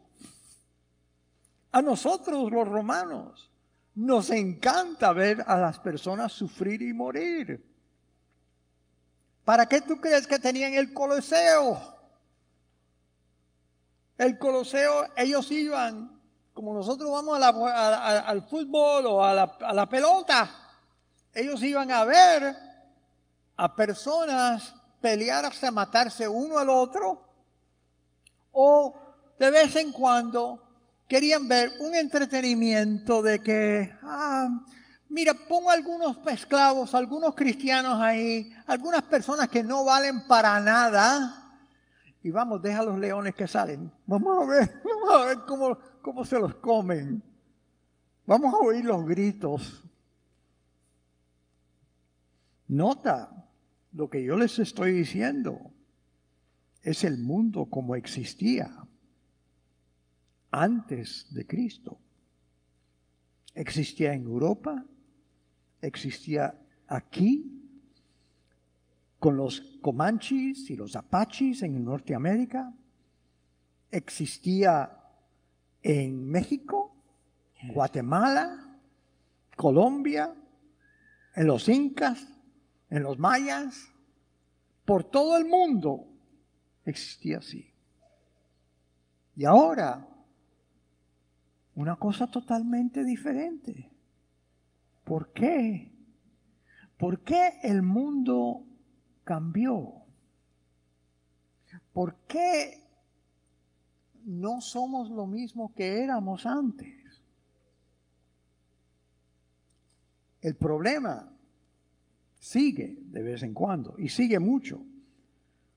A 1.73 1.81
nosotros 1.83 2.51
los 2.51 2.69
romanos 2.69 3.51
nos 3.95 4.31
encanta 4.31 5.13
ver 5.13 5.45
a 5.47 5.57
las 5.57 5.79
personas 5.79 6.33
sufrir 6.33 6.83
y 6.83 6.93
morir. 6.93 7.65
¿Para 9.45 9.67
qué 9.67 9.81
tú 9.81 10.01
crees 10.01 10.27
que 10.27 10.39
tenían 10.39 10.75
el 10.75 10.93
Coloseo? 10.93 11.95
El 14.17 14.39
Coloseo, 14.39 15.09
ellos 15.17 15.51
iban, 15.51 16.21
como 16.53 16.73
nosotros 16.73 17.11
vamos 17.11 17.41
al 17.43 18.43
fútbol 18.49 19.07
o 19.07 19.25
a 19.25 19.35
la, 19.35 19.89
pelota, 19.89 20.51
ellos 21.33 21.63
iban 21.63 21.91
a 21.91 22.05
ver 22.05 22.57
a 23.57 23.75
personas 23.75 24.75
pelear 25.05 25.45
hasta 25.45 25.71
matarse 25.71 26.27
uno 26.27 26.57
al 26.57 26.71
otro, 26.71 27.21
o 28.53 28.95
de 29.39 29.51
vez 29.51 29.77
en 29.77 29.93
cuando 29.93 30.63
querían 31.07 31.47
ver 31.47 31.73
un 31.81 31.95
entretenimiento 31.95 33.21
de 33.21 33.39
que, 33.41 33.93
ah, 34.03 34.49
Mira, 35.11 35.35
pongo 35.35 35.71
algunos 35.71 36.17
esclavos, 36.27 36.95
algunos 36.95 37.35
cristianos 37.35 38.01
ahí, 38.01 38.51
algunas 38.67 39.03
personas 39.03 39.49
que 39.49 39.63
no 39.63 39.85
valen 39.85 40.27
para 40.27 40.59
nada. 40.59 41.55
Y 42.23 42.31
vamos, 42.31 42.63
deja 42.63 42.83
los 42.83 42.99
leones 42.99 43.35
que 43.35 43.47
salen. 43.47 43.93
Vamos 44.07 44.43
a 44.43 44.47
ver, 44.47 44.83
vamos 44.85 45.15
a 45.15 45.25
ver 45.27 45.39
cómo, 45.47 45.79
cómo 46.03 46.25
se 46.25 46.39
los 46.39 46.55
comen. 46.57 47.23
Vamos 48.27 48.55
a 48.55 48.57
oír 48.57 48.85
los 48.85 49.05
gritos. 49.07 49.85
Nota 52.67 53.44
lo 53.95 54.11
que 54.11 54.23
yo 54.23 54.37
les 54.37 54.59
estoy 54.59 54.93
diciendo. 54.93 55.73
Es 56.83 57.05
el 57.05 57.19
mundo 57.19 57.67
como 57.67 57.97
existía 57.97 58.87
antes 60.51 61.33
de 61.33 61.47
Cristo. 61.47 61.99
Existía 63.55 64.13
en 64.13 64.25
Europa, 64.25 64.85
existía 65.81 66.61
aquí 66.89 67.51
con 69.19 69.37
los 69.37 69.61
comanches 69.81 70.69
y 70.69 70.77
los 70.77 70.97
apaches 70.97 71.63
en 71.63 71.83
Norteamérica, 71.83 72.75
existía 73.91 75.01
en 75.83 76.29
México, 76.29 76.95
Guatemala, 77.73 78.79
Colombia, 79.57 80.35
en 81.37 81.47
los 81.47 81.69
incas, 81.69 82.34
en 82.91 83.03
los 83.03 83.19
mayas, 83.19 83.93
por 84.85 85.05
todo 85.05 85.37
el 85.37 85.47
mundo 85.47 86.07
existía 86.85 87.39
así. 87.39 87.73
Y 89.37 89.45
ahora, 89.45 90.07
una 91.75 91.97
cosa 91.97 92.31
totalmente 92.31 93.05
diferente. 93.05 93.91
¿Por 95.05 95.33
qué? 95.33 95.93
¿Por 96.97 97.21
qué 97.21 97.59
el 97.63 97.83
mundo 97.83 98.65
cambió? 99.25 100.05
¿Por 101.93 102.17
qué 102.27 102.81
no 104.25 104.61
somos 104.61 105.11
lo 105.11 105.27
mismo 105.27 105.75
que 105.75 106.03
éramos 106.03 106.47
antes? 106.47 107.23
El 110.41 110.57
problema 110.57 111.33
sigue 112.45 112.99
de 113.07 113.23
vez 113.23 113.43
en 113.43 113.55
cuando 113.55 113.95
y 113.99 114.09
sigue 114.09 114.39
mucho. 114.39 114.83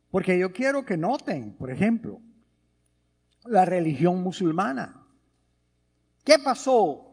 Porque 0.09 0.37
yo 0.37 0.51
quiero 0.51 0.85
que 0.85 0.97
noten, 0.97 1.53
por 1.53 1.71
ejemplo, 1.71 2.21
la 3.45 3.65
religión 3.65 4.21
musulmana. 4.21 5.05
¿Qué 6.23 6.39
pasó 6.39 7.07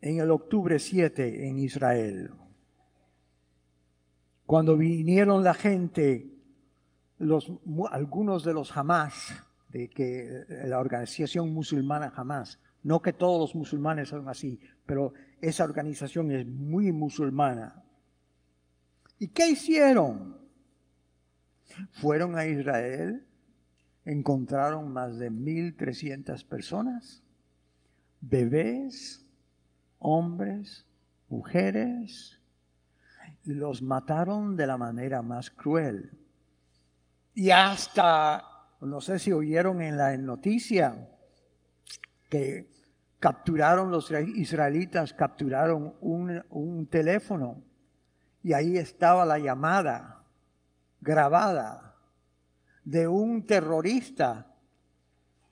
en 0.00 0.18
el 0.18 0.30
octubre 0.30 0.78
7 0.78 1.48
en 1.48 1.58
Israel. 1.58 2.30
Cuando 4.46 4.76
vinieron 4.76 5.44
la 5.44 5.54
gente 5.54 6.26
los, 7.18 7.52
algunos 7.90 8.44
de 8.44 8.54
los 8.54 8.76
Hamas, 8.76 9.34
de 9.68 9.88
que 9.88 10.26
eh, 10.26 10.66
la 10.66 10.80
organización 10.80 11.52
musulmana 11.52 12.12
Hamas, 12.16 12.58
no 12.82 13.02
que 13.02 13.12
todos 13.12 13.40
los 13.40 13.54
musulmanes 13.54 14.08
son 14.08 14.28
así, 14.28 14.58
pero 14.86 15.12
esa 15.40 15.64
organización 15.64 16.30
es 16.30 16.46
muy 16.46 16.92
musulmana. 16.92 17.82
¿Y 19.18 19.28
qué 19.28 19.50
hicieron? 19.50 20.38
Fueron 21.92 22.36
a 22.36 22.46
Israel, 22.46 23.26
encontraron 24.04 24.92
más 24.92 25.18
de 25.18 25.30
1.300 25.30 26.44
personas, 26.46 27.22
bebés, 28.20 29.26
hombres, 29.98 30.86
mujeres, 31.28 32.40
y 33.44 33.52
los 33.52 33.82
mataron 33.82 34.56
de 34.56 34.66
la 34.66 34.76
manera 34.76 35.22
más 35.22 35.50
cruel. 35.50 36.10
Y 37.34 37.50
hasta, 37.50 38.42
no 38.80 39.00
sé 39.00 39.18
si 39.18 39.32
oyeron 39.32 39.80
en 39.80 39.96
la 39.96 40.16
noticia, 40.16 41.09
que 42.30 42.70
capturaron 43.18 43.90
los 43.90 44.10
israelitas, 44.10 45.12
capturaron 45.12 45.94
un, 46.00 46.42
un 46.48 46.86
teléfono 46.86 47.62
y 48.42 48.54
ahí 48.54 48.78
estaba 48.78 49.26
la 49.26 49.38
llamada 49.38 50.24
grabada 51.00 51.94
de 52.84 53.06
un 53.06 53.46
terrorista 53.46 54.46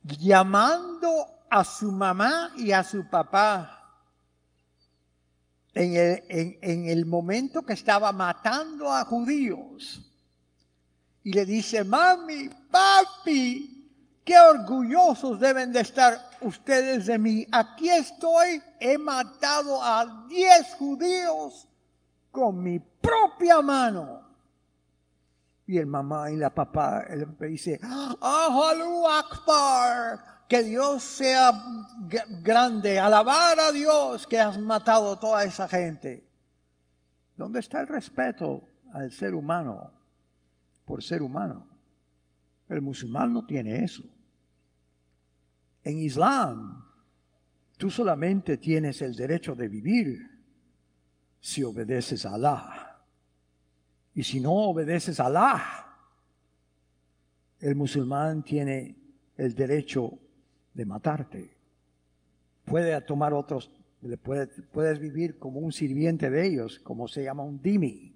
llamando 0.02 1.26
a 1.50 1.64
su 1.64 1.92
mamá 1.92 2.52
y 2.56 2.73
a 2.73 2.82
su 2.82 3.08
papá 3.08 3.75
en 5.75 5.94
el, 5.94 6.56
en, 6.61 6.87
el, 6.87 7.06
momento 7.06 7.62
que 7.62 7.75
estaba 7.75 8.11
matando 8.11 8.92
a 8.92 9.04
judíos. 9.04 10.02
Y 11.23 11.32
le 11.32 11.44
dice, 11.44 11.85
mami, 11.85 12.49
papi, 12.70 13.88
qué 14.25 14.38
orgullosos 14.38 15.38
deben 15.38 15.73
de 15.73 15.80
estar 15.80 16.27
ustedes 16.40 17.07
de 17.07 17.18
mí. 17.18 17.47
Aquí 17.52 17.88
estoy, 17.88 18.62
he 18.80 18.99
matado 18.99 19.83
a 19.83 20.26
diez 20.28 20.75
judíos 20.75 21.68
con 22.30 22.62
mi 22.62 22.78
propia 22.78 23.61
mano. 23.62 24.23
Y 25.66 25.76
el 25.76 25.87
mamá 25.87 26.30
y 26.30 26.37
la 26.37 26.54
papá 26.54 27.04
el 27.09 27.37
dice, 27.38 27.78
¡Ahalu 27.83 29.07
Akbar! 29.07 30.38
Que 30.49 30.62
Dios 30.62 31.02
sea 31.02 31.52
grande, 32.42 32.99
alabar 32.99 33.61
a 33.61 33.71
Dios 33.71 34.26
que 34.26 34.40
has 34.40 34.59
matado 34.59 35.12
a 35.12 35.21
toda 35.21 35.45
esa 35.45 35.68
gente. 35.68 36.26
¿Dónde 37.37 37.61
está 37.61 37.80
el 37.80 37.87
respeto 37.87 38.62
al 38.95 39.12
ser 39.12 39.35
humano 39.35 39.92
por 40.87 41.02
ser 41.02 41.21
humano? 41.21 41.66
El 42.68 42.80
musulmán 42.80 43.33
no 43.33 43.45
tiene 43.45 43.85
eso. 43.85 44.02
En 45.88 46.00
Islam, 46.00 46.85
tú 47.78 47.88
solamente 47.88 48.59
tienes 48.59 49.00
el 49.00 49.16
derecho 49.16 49.54
de 49.54 49.68
vivir 49.68 50.18
si 51.40 51.64
obedeces 51.64 52.26
a 52.26 52.35
Allah. 52.35 53.00
Y 54.12 54.23
si 54.23 54.38
no 54.38 54.52
obedeces 54.52 55.18
a 55.18 55.25
Allah, 55.28 55.62
el 57.61 57.75
musulmán 57.75 58.42
tiene 58.42 58.97
el 59.38 59.54
derecho 59.54 60.18
de 60.75 60.85
matarte. 60.85 61.57
Puede 62.66 63.00
tomar 63.00 63.33
otros, 63.33 63.71
puedes 64.71 64.99
vivir 64.99 65.38
como 65.38 65.59
un 65.59 65.73
sirviente 65.73 66.28
de 66.28 66.49
ellos, 66.49 66.80
como 66.80 67.09
se 67.09 67.25
llama 67.25 67.45
un 67.45 67.62
dimi. 67.62 68.14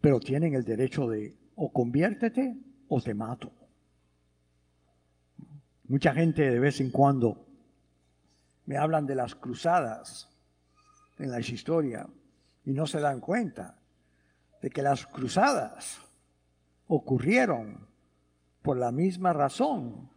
Pero 0.00 0.20
tienen 0.20 0.54
el 0.54 0.64
derecho 0.64 1.06
de 1.06 1.36
o 1.56 1.70
conviértete 1.70 2.56
o 2.88 2.98
te 2.98 3.12
mato. 3.12 3.52
Mucha 5.88 6.12
gente 6.12 6.42
de 6.42 6.58
vez 6.60 6.80
en 6.80 6.90
cuando 6.90 7.46
me 8.66 8.76
hablan 8.76 9.06
de 9.06 9.14
las 9.14 9.34
cruzadas 9.34 10.28
en 11.18 11.30
la 11.30 11.40
historia 11.40 12.06
y 12.66 12.72
no 12.72 12.86
se 12.86 13.00
dan 13.00 13.20
cuenta 13.20 13.78
de 14.60 14.68
que 14.68 14.82
las 14.82 15.06
cruzadas 15.06 15.98
ocurrieron 16.88 17.86
por 18.60 18.76
la 18.76 18.92
misma 18.92 19.32
razón 19.32 20.10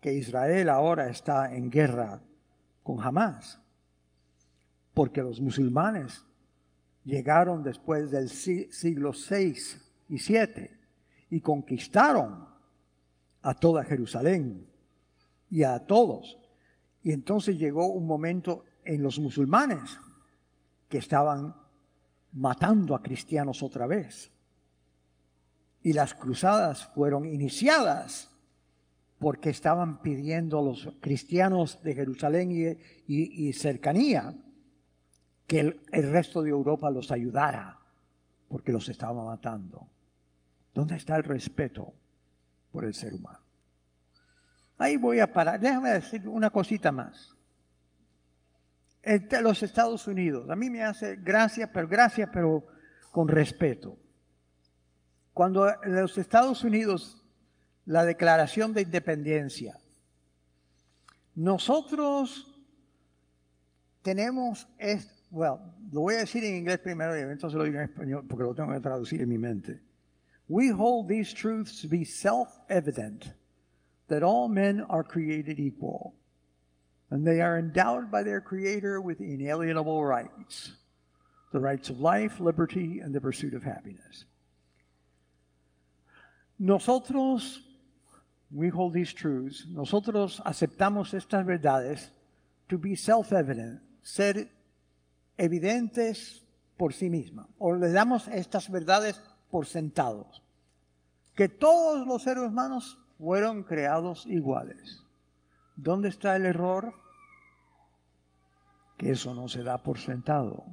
que 0.00 0.14
Israel 0.14 0.70
ahora 0.70 1.10
está 1.10 1.54
en 1.54 1.70
guerra 1.70 2.22
con 2.82 3.02
Hamas. 3.02 3.60
Porque 4.94 5.20
los 5.20 5.38
musulmanes 5.38 6.24
llegaron 7.04 7.62
después 7.62 8.10
del 8.10 8.30
siglo 8.30 9.12
VI 9.12 9.54
y 10.08 10.14
VII 10.14 10.70
y 11.28 11.40
conquistaron 11.42 12.48
a 13.42 13.54
toda 13.54 13.84
Jerusalén 13.84 14.70
y 15.50 15.64
a 15.64 15.78
todos. 15.80 16.38
Y 17.02 17.12
entonces 17.12 17.58
llegó 17.58 17.86
un 17.86 18.06
momento 18.06 18.64
en 18.84 19.02
los 19.02 19.18
musulmanes 19.18 19.98
que 20.88 20.98
estaban 20.98 21.54
matando 22.32 22.94
a 22.94 23.02
cristianos 23.02 23.62
otra 23.62 23.86
vez. 23.86 24.30
Y 25.82 25.92
las 25.92 26.14
cruzadas 26.14 26.86
fueron 26.94 27.24
iniciadas 27.24 28.30
porque 29.18 29.50
estaban 29.50 30.00
pidiendo 30.00 30.58
a 30.58 30.62
los 30.62 30.88
cristianos 31.00 31.82
de 31.82 31.94
Jerusalén 31.94 32.78
y, 33.06 33.52
cercanía 33.52 34.34
que 35.46 35.60
el, 35.60 35.80
el, 35.92 36.10
resto 36.10 36.42
de 36.42 36.50
Europa 36.50 36.90
los 36.90 37.10
ayudara, 37.10 37.78
porque 38.48 38.72
los 38.72 38.88
estaba 38.88 39.24
matando. 39.24 39.88
¿Dónde 40.72 40.96
está 40.96 41.16
el 41.16 41.24
respeto 41.24 41.92
por 42.72 42.84
el 42.84 42.94
ser 42.94 43.14
humano? 43.14 43.49
Ahí 44.80 44.96
voy 44.96 45.20
a 45.20 45.32
parar. 45.32 45.60
Déjame 45.60 45.90
decir 45.90 46.26
una 46.26 46.50
cosita 46.50 46.90
más 46.90 47.36
los 49.42 49.62
Estados 49.62 50.06
Unidos. 50.06 50.48
A 50.50 50.56
mí 50.56 50.70
me 50.70 50.82
hace 50.82 51.16
gracia, 51.16 51.70
pero 51.72 51.88
gracia, 51.88 52.30
pero 52.30 52.66
con 53.10 53.28
respeto. 53.28 53.98
Cuando 55.32 55.72
los 55.84 56.18
Estados 56.18 56.64
Unidos 56.64 57.16
la 57.86 58.04
declaración 58.04 58.72
de 58.72 58.82
independencia, 58.82 59.78
nosotros 61.34 62.46
tenemos, 64.02 64.68
bueno, 65.30 65.74
lo 65.90 66.00
voy 66.00 66.14
a 66.14 66.18
decir 66.18 66.44
en 66.44 66.56
inglés 66.56 66.78
primero 66.78 67.16
y 67.16 67.20
entonces 67.20 67.56
lo 67.56 67.64
digo 67.64 67.78
en 67.78 67.84
español 67.84 68.26
porque 68.28 68.44
lo 68.44 68.54
tengo 68.54 68.72
que 68.72 68.80
traducir 68.80 69.22
en 69.22 69.28
mi 69.28 69.38
mente. 69.38 69.80
We 70.48 70.72
hold 70.72 71.08
these 71.08 71.34
truths 71.34 71.80
to 71.82 71.88
be 71.88 72.04
self-evident 72.04 73.39
that 74.10 74.22
all 74.22 74.48
men 74.48 74.84
are 74.90 75.02
created 75.02 75.58
equal 75.58 76.14
and 77.10 77.26
they 77.26 77.40
are 77.40 77.58
endowed 77.58 78.10
by 78.10 78.22
their 78.22 78.40
Creator 78.40 79.00
with 79.00 79.20
inalienable 79.20 80.04
rights 80.04 80.72
the 81.52 81.58
rights 81.58 81.90
of 81.90 82.00
life, 82.00 82.38
liberty, 82.38 83.00
and 83.00 83.12
the 83.12 83.20
pursuit 83.20 83.54
of 83.54 83.64
happiness. 83.64 84.24
Nosotros, 86.58 87.60
we 88.52 88.68
hold 88.68 88.92
these 88.92 89.12
truths, 89.12 89.66
nosotros 89.68 90.40
aceptamos 90.46 91.12
estas 91.14 91.44
verdades 91.44 92.10
to 92.68 92.78
be 92.78 92.94
self-evident, 92.94 93.80
ser 94.02 94.48
evidentes 95.38 96.40
por 96.78 96.92
sí 96.92 97.10
mismas, 97.10 97.46
o 97.58 97.70
le 97.70 97.90
damos 97.90 98.28
estas 98.28 98.70
verdades 98.70 99.18
por 99.50 99.66
sentados, 99.66 100.40
que 101.34 101.48
todos 101.48 102.06
los 102.06 102.22
seres 102.22 102.44
humanos 102.44 102.96
fueron 103.20 103.64
creados 103.64 104.26
iguales. 104.26 105.04
¿Dónde 105.76 106.08
está 106.08 106.36
el 106.36 106.46
error? 106.46 106.94
Que 108.96 109.10
eso 109.10 109.34
no 109.34 109.46
se 109.46 109.62
da 109.62 109.82
por 109.82 109.98
sentado. 109.98 110.64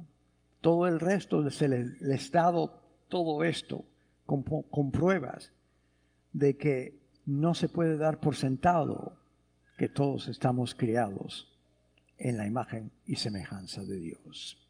Todo 0.62 0.86
el 0.86 0.98
resto 0.98 1.42
del 1.42 1.98
Estado, 2.10 2.82
todo 3.08 3.44
esto, 3.44 3.84
con, 4.24 4.42
con 4.42 4.90
pruebas 4.90 5.52
de 6.32 6.56
que 6.56 6.98
no 7.26 7.54
se 7.54 7.68
puede 7.68 7.98
dar 7.98 8.18
por 8.18 8.34
sentado 8.34 9.18
que 9.76 9.88
todos 9.88 10.28
estamos 10.28 10.74
criados 10.74 11.54
en 12.16 12.38
la 12.38 12.46
imagen 12.46 12.90
y 13.04 13.16
semejanza 13.16 13.84
de 13.84 14.00
Dios. 14.00 14.66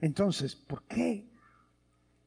Entonces, 0.00 0.54
¿por 0.54 0.84
qué? 0.84 1.28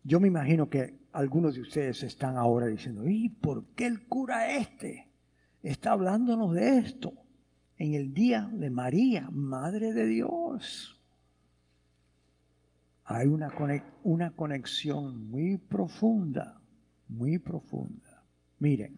Yo 0.04 0.20
me 0.20 0.28
imagino 0.28 0.70
que 0.70 1.00
algunos 1.14 1.56
de 1.56 1.62
ustedes 1.62 2.04
están 2.04 2.38
ahora 2.38 2.68
diciendo, 2.68 3.08
¿y 3.08 3.30
por 3.30 3.66
qué 3.76 3.86
el 3.86 4.08
cura 4.08 4.56
este? 4.56 5.14
está 5.64 5.94
hablándonos 5.94 6.54
de 6.54 6.78
esto 6.78 7.14
en 7.78 7.94
el 7.94 8.14
día 8.14 8.50
de 8.52 8.70
María, 8.70 9.30
Madre 9.32 9.94
de 9.94 10.06
Dios. 10.06 11.02
Hay 13.06 13.28
una, 13.28 13.50
una 14.04 14.32
conexión 14.32 15.30
muy 15.30 15.58
profunda, 15.58 16.62
muy 17.08 17.40
profunda. 17.40 18.24
Miren, 18.60 18.98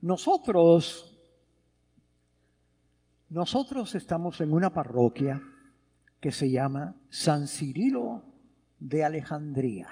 nosotros, 0.00 1.18
nosotros 3.28 3.94
estamos 3.94 4.40
en 4.40 4.52
una 4.52 4.72
parroquia 4.72 5.42
que 6.20 6.30
se 6.30 6.50
llama 6.50 6.96
San 7.08 7.46
Cirilo 7.48 8.35
de 8.78 9.04
Alejandría. 9.04 9.88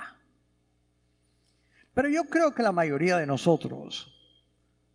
Pero 1.95 2.09
yo 2.09 2.25
creo 2.25 2.55
que 2.55 2.63
la 2.63 2.73
mayoría 2.73 3.19
de 3.19 3.27
nosotros 3.27 4.11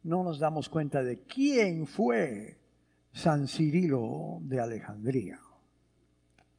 no 0.04 0.24
nos 0.24 0.40
damos 0.40 0.70
cuenta 0.70 1.04
de 1.04 1.24
quién 1.24 1.88
fue 1.88 2.58
San 3.14 3.48
Cirilo 3.48 4.40
de 4.42 4.60
Alejandría. 4.60 5.40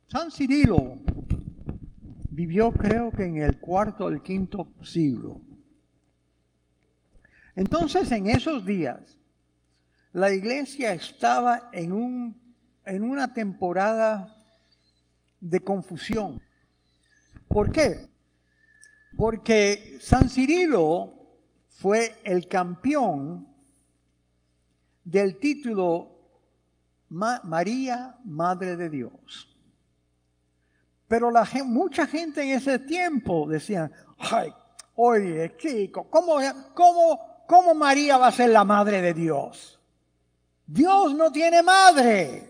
San 0.09 0.31
Cirilo 0.31 0.99
vivió 2.31 2.73
creo 2.73 3.11
que 3.12 3.25
en 3.25 3.37
el 3.37 3.61
cuarto 3.61 4.07
o 4.07 4.09
el 4.09 4.23
quinto 4.23 4.73
siglo. 4.83 5.40
Entonces 7.55 8.11
en 8.12 8.29
esos 8.29 8.64
días 8.64 9.19
la 10.12 10.33
iglesia 10.33 10.93
estaba 10.93 11.69
en, 11.73 11.93
un, 11.93 12.57
en 12.85 13.03
una 13.03 13.33
temporada 13.33 14.37
de 15.40 15.61
confusión. 15.61 16.40
¿Por 17.50 17.72
qué? 17.72 18.08
Porque 19.16 19.98
San 20.00 20.30
Cirilo 20.30 21.12
fue 21.68 22.20
el 22.22 22.46
campeón 22.46 23.48
del 25.02 25.40
título 25.40 26.12
María, 27.08 28.16
Madre 28.24 28.76
de 28.76 28.88
Dios. 28.88 29.48
Pero 31.08 31.32
mucha 31.64 32.06
gente 32.06 32.42
en 32.44 32.50
ese 32.50 32.78
tiempo 32.78 33.48
decía, 33.48 33.90
ay, 34.16 34.54
oye, 34.94 35.56
chico, 35.56 36.08
¿cómo, 36.08 36.36
cómo, 36.72 37.44
¿cómo 37.48 37.74
María 37.74 38.16
va 38.16 38.28
a 38.28 38.32
ser 38.32 38.50
la 38.50 38.62
Madre 38.62 39.02
de 39.02 39.12
Dios? 39.12 39.80
Dios 40.64 41.16
no 41.16 41.32
tiene 41.32 41.64
madre. 41.64 42.48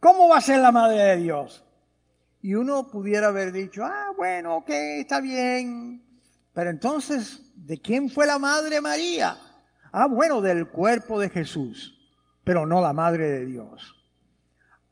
¿Cómo 0.00 0.26
va 0.26 0.38
a 0.38 0.40
ser 0.40 0.60
la 0.60 0.72
Madre 0.72 1.02
de 1.02 1.16
Dios? 1.18 1.65
Y 2.40 2.54
uno 2.54 2.88
pudiera 2.90 3.28
haber 3.28 3.52
dicho, 3.52 3.84
ah, 3.84 4.12
bueno, 4.16 4.56
ok, 4.56 4.70
está 4.70 5.20
bien. 5.20 6.02
Pero 6.52 6.70
entonces, 6.70 7.52
¿de 7.54 7.78
quién 7.80 8.08
fue 8.08 8.26
la 8.26 8.38
Madre 8.38 8.80
María? 8.80 9.36
Ah, 9.92 10.06
bueno, 10.06 10.40
del 10.40 10.68
cuerpo 10.68 11.18
de 11.18 11.28
Jesús, 11.28 11.98
pero 12.44 12.66
no 12.66 12.80
la 12.80 12.92
Madre 12.92 13.30
de 13.30 13.46
Dios. 13.46 13.94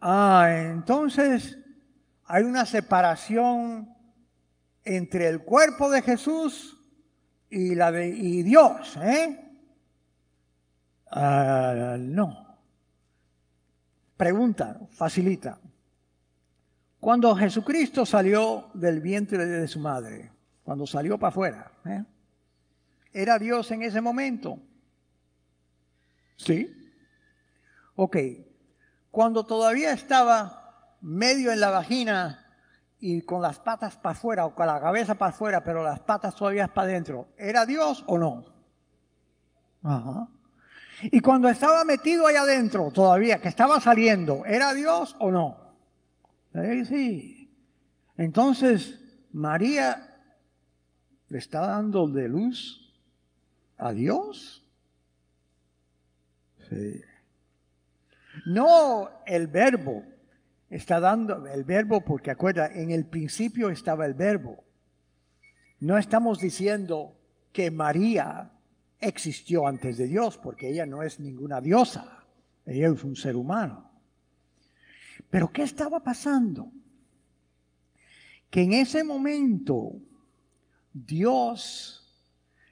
Ah, 0.00 0.48
entonces 0.50 1.58
hay 2.26 2.42
una 2.44 2.66
separación 2.66 3.94
entre 4.82 5.28
el 5.28 5.42
cuerpo 5.42 5.90
de 5.90 6.02
Jesús 6.02 6.76
y, 7.48 7.74
la 7.74 7.92
de, 7.92 8.08
y 8.08 8.42
Dios, 8.42 8.96
¿eh? 8.96 9.40
Ah, 11.10 11.96
no. 11.98 12.58
Pregunta, 14.16 14.80
facilita. 14.90 15.60
Cuando 17.04 17.36
Jesucristo 17.36 18.06
salió 18.06 18.70
del 18.72 19.02
vientre 19.02 19.44
de 19.44 19.68
su 19.68 19.78
madre, 19.78 20.32
cuando 20.62 20.86
salió 20.86 21.18
para 21.18 21.28
afuera, 21.28 21.70
¿eh? 21.84 22.02
¿era 23.12 23.38
Dios 23.38 23.70
en 23.72 23.82
ese 23.82 24.00
momento? 24.00 24.58
Sí. 26.36 26.74
Ok. 27.96 28.16
Cuando 29.10 29.44
todavía 29.44 29.92
estaba 29.92 30.96
medio 31.02 31.52
en 31.52 31.60
la 31.60 31.68
vagina 31.68 32.46
y 32.98 33.20
con 33.20 33.42
las 33.42 33.58
patas 33.58 33.98
para 33.98 34.16
afuera 34.16 34.46
o 34.46 34.54
con 34.54 34.66
la 34.66 34.80
cabeza 34.80 35.14
para 35.14 35.32
afuera, 35.32 35.62
pero 35.62 35.82
las 35.82 36.00
patas 36.00 36.34
todavía 36.34 36.68
para 36.68 36.88
adentro, 36.88 37.28
¿era 37.36 37.66
Dios 37.66 38.02
o 38.06 38.16
no? 38.16 38.46
Ajá. 39.82 40.26
Y 41.02 41.20
cuando 41.20 41.50
estaba 41.50 41.84
metido 41.84 42.26
ahí 42.26 42.36
adentro, 42.36 42.90
todavía, 42.90 43.42
que 43.42 43.48
estaba 43.48 43.78
saliendo, 43.78 44.46
¿era 44.46 44.72
Dios 44.72 45.16
o 45.18 45.30
no? 45.30 45.63
Sí. 46.84 47.50
Entonces, 48.16 49.00
María 49.32 50.14
le 51.28 51.38
está 51.38 51.66
dando 51.66 52.06
de 52.08 52.28
luz 52.28 52.94
a 53.76 53.92
Dios. 53.92 54.64
Sí. 56.68 57.00
No 58.46 59.10
el 59.26 59.46
verbo, 59.48 60.04
está 60.70 61.00
dando 61.00 61.46
el 61.46 61.64
verbo 61.64 62.00
porque 62.02 62.30
acuerda, 62.30 62.66
en 62.66 62.90
el 62.90 63.06
principio 63.06 63.70
estaba 63.70 64.06
el 64.06 64.14
verbo. 64.14 64.64
No 65.80 65.98
estamos 65.98 66.38
diciendo 66.40 67.16
que 67.52 67.70
María 67.70 68.50
existió 69.00 69.66
antes 69.66 69.98
de 69.98 70.06
Dios, 70.06 70.38
porque 70.38 70.70
ella 70.70 70.86
no 70.86 71.02
es 71.02 71.20
ninguna 71.20 71.60
diosa, 71.60 72.24
ella 72.64 72.88
es 72.88 73.04
un 73.04 73.16
ser 73.16 73.36
humano. 73.36 73.93
Pero 75.34 75.50
¿qué 75.50 75.64
estaba 75.64 75.98
pasando? 75.98 76.70
Que 78.50 78.62
en 78.62 78.72
ese 78.72 79.02
momento 79.02 80.00
Dios 80.92 82.08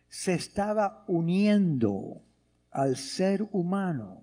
se 0.08 0.34
estaba 0.34 1.04
uniendo 1.08 2.22
al 2.70 2.96
ser 2.96 3.48
humano 3.50 4.22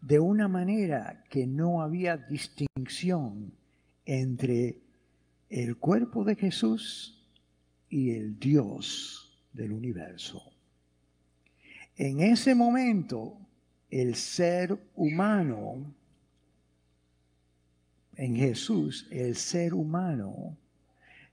de 0.00 0.18
una 0.18 0.48
manera 0.48 1.22
que 1.28 1.46
no 1.46 1.82
había 1.82 2.16
distinción 2.16 3.52
entre 4.06 4.80
el 5.50 5.76
cuerpo 5.76 6.24
de 6.24 6.36
Jesús 6.36 7.22
y 7.90 8.12
el 8.12 8.38
Dios 8.38 9.38
del 9.52 9.72
universo. 9.72 10.42
En 11.96 12.20
ese 12.20 12.54
momento, 12.54 13.36
el 13.90 14.14
ser 14.14 14.80
humano 14.94 15.99
en 18.20 18.36
Jesús, 18.36 19.08
el 19.10 19.34
ser 19.34 19.72
humano 19.72 20.58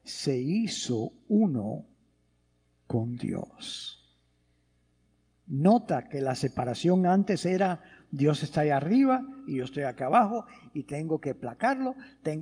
se 0.06 0.38
hizo 0.38 1.12
uno 1.28 1.86
con 2.88 3.18
Dios. 3.18 4.18
Nota 5.48 6.08
que 6.08 6.22
la 6.22 6.34
separación 6.34 7.06
antes 7.06 7.46
era 7.46 7.82
Dios 8.10 8.42
está 8.42 8.62
ahí 8.62 8.70
arriba 8.70 9.22
y 9.46 9.58
yo 9.58 9.66
estoy 9.66 9.84
acá 9.84 10.06
abajo 10.06 10.46
y 10.74 10.84
tengo 10.84 11.20
que 11.20 11.36
placarlo 11.36 11.94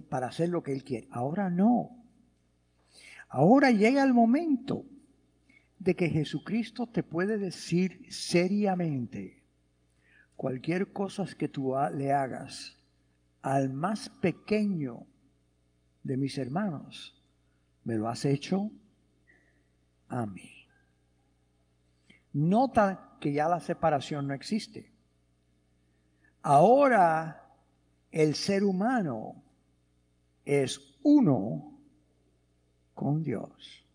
para 0.10 0.28
hacer 0.28 0.50
lo 0.50 0.62
que 0.62 0.74
Él 0.74 0.84
quiere. 0.84 1.08
Ahora 1.10 1.50
no. 1.50 2.06
Ahora 3.30 3.72
llega 3.72 4.04
el 4.04 4.14
momento 4.14 4.86
de 5.80 5.96
que 5.96 6.08
Jesucristo 6.08 6.86
te 6.86 7.02
puede 7.02 7.40
decir 7.40 8.06
seriamente 8.10 9.42
cualquier 10.36 10.94
cosa 10.94 11.26
que 11.36 11.48
tú 11.48 11.74
le 11.96 12.12
hagas 12.12 12.76
al 13.46 13.72
más 13.72 14.10
pequeño 14.10 15.06
de 16.02 16.18
mis 16.18 16.36
hermanos, 16.40 17.24
me 17.84 17.94
lo 17.94 18.10
has 18.10 18.26
hecho 18.26 18.72
a 20.08 20.26
mí. 20.26 20.68
Nota 22.34 23.18
que 23.22 23.34
ya 23.34 23.48
la 23.48 23.60
separación 23.60 24.28
no 24.28 24.34
existe. 24.34 24.92
Ahora 26.42 27.56
el 28.10 28.34
ser 28.34 28.64
humano 28.64 29.44
es 30.44 30.98
uno 31.04 31.78
con 32.96 33.22
Dios. 33.22 33.86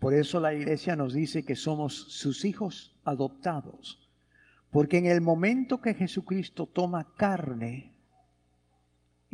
Por 0.00 0.14
eso 0.14 0.40
la 0.40 0.52
iglesia 0.52 0.96
nos 0.96 1.14
dice 1.14 1.44
que 1.44 1.54
somos 1.54 1.94
sus 1.94 2.44
hijos 2.44 2.98
adoptados. 3.04 4.10
Porque 4.72 4.98
en 4.98 5.06
el 5.06 5.20
momento 5.20 5.80
que 5.80 5.94
Jesucristo 5.94 6.66
toma 6.66 7.14
carne, 7.14 7.95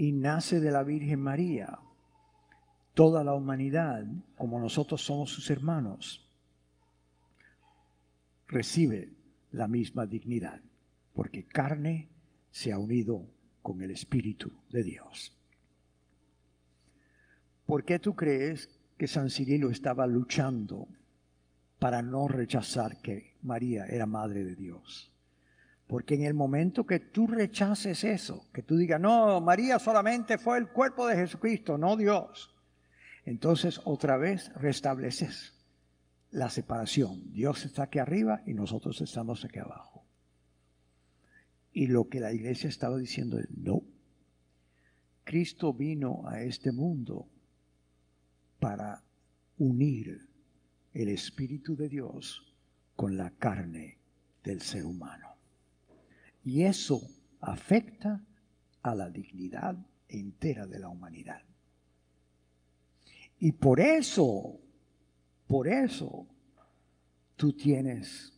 y 0.02 0.10
nace 0.10 0.58
de 0.58 0.72
la 0.72 0.82
Virgen 0.82 1.20
María. 1.20 1.78
Toda 2.92 3.22
la 3.22 3.34
humanidad, 3.34 4.04
como 4.36 4.58
nosotros 4.58 5.00
somos 5.00 5.30
sus 5.30 5.48
hermanos, 5.48 6.28
recibe 8.48 9.12
la 9.52 9.68
misma 9.68 10.04
dignidad, 10.04 10.60
porque 11.14 11.44
carne 11.44 12.08
se 12.50 12.72
ha 12.72 12.80
unido 12.80 13.28
con 13.62 13.80
el 13.80 13.92
Espíritu 13.92 14.50
de 14.70 14.82
Dios. 14.82 15.38
¿Por 17.64 17.84
qué 17.84 18.00
tú 18.00 18.16
crees 18.16 18.76
que 18.98 19.06
San 19.06 19.30
Cirilo 19.30 19.70
estaba 19.70 20.08
luchando 20.08 20.88
para 21.78 22.02
no 22.02 22.26
rechazar 22.26 23.00
que 23.00 23.36
María 23.42 23.86
era 23.86 24.06
Madre 24.06 24.42
de 24.42 24.56
Dios? 24.56 25.11
Porque 25.86 26.14
en 26.14 26.24
el 26.24 26.34
momento 26.34 26.86
que 26.86 27.00
tú 27.00 27.26
rechaces 27.26 28.04
eso, 28.04 28.46
que 28.52 28.62
tú 28.62 28.76
digas, 28.76 29.00
no, 29.00 29.40
María 29.40 29.78
solamente 29.78 30.38
fue 30.38 30.58
el 30.58 30.68
cuerpo 30.68 31.06
de 31.06 31.16
Jesucristo, 31.16 31.76
no 31.76 31.96
Dios, 31.96 32.54
entonces 33.24 33.80
otra 33.84 34.16
vez 34.16 34.52
restableces 34.54 35.54
la 36.30 36.48
separación. 36.50 37.32
Dios 37.32 37.64
está 37.64 37.84
aquí 37.84 37.98
arriba 37.98 38.42
y 38.46 38.54
nosotros 38.54 39.00
estamos 39.00 39.44
aquí 39.44 39.58
abajo. 39.58 40.04
Y 41.72 41.86
lo 41.86 42.08
que 42.08 42.20
la 42.20 42.32
iglesia 42.32 42.68
estaba 42.68 42.98
diciendo 42.98 43.38
es, 43.38 43.50
no, 43.50 43.82
Cristo 45.24 45.72
vino 45.72 46.26
a 46.26 46.42
este 46.42 46.72
mundo 46.72 47.28
para 48.58 49.02
unir 49.58 50.28
el 50.92 51.08
Espíritu 51.08 51.76
de 51.76 51.88
Dios 51.88 52.54
con 52.96 53.16
la 53.16 53.30
carne 53.30 53.98
del 54.42 54.60
ser 54.60 54.84
humano. 54.84 55.31
Y 56.44 56.64
eso 56.64 57.00
afecta 57.40 58.24
a 58.82 58.94
la 58.94 59.08
dignidad 59.10 59.76
entera 60.08 60.66
de 60.66 60.78
la 60.78 60.88
humanidad. 60.88 61.42
Y 63.38 63.52
por 63.52 63.80
eso 63.80 64.58
Por 65.52 65.68
eso 65.68 66.26
tú 67.36 67.52
tienes, 67.52 68.32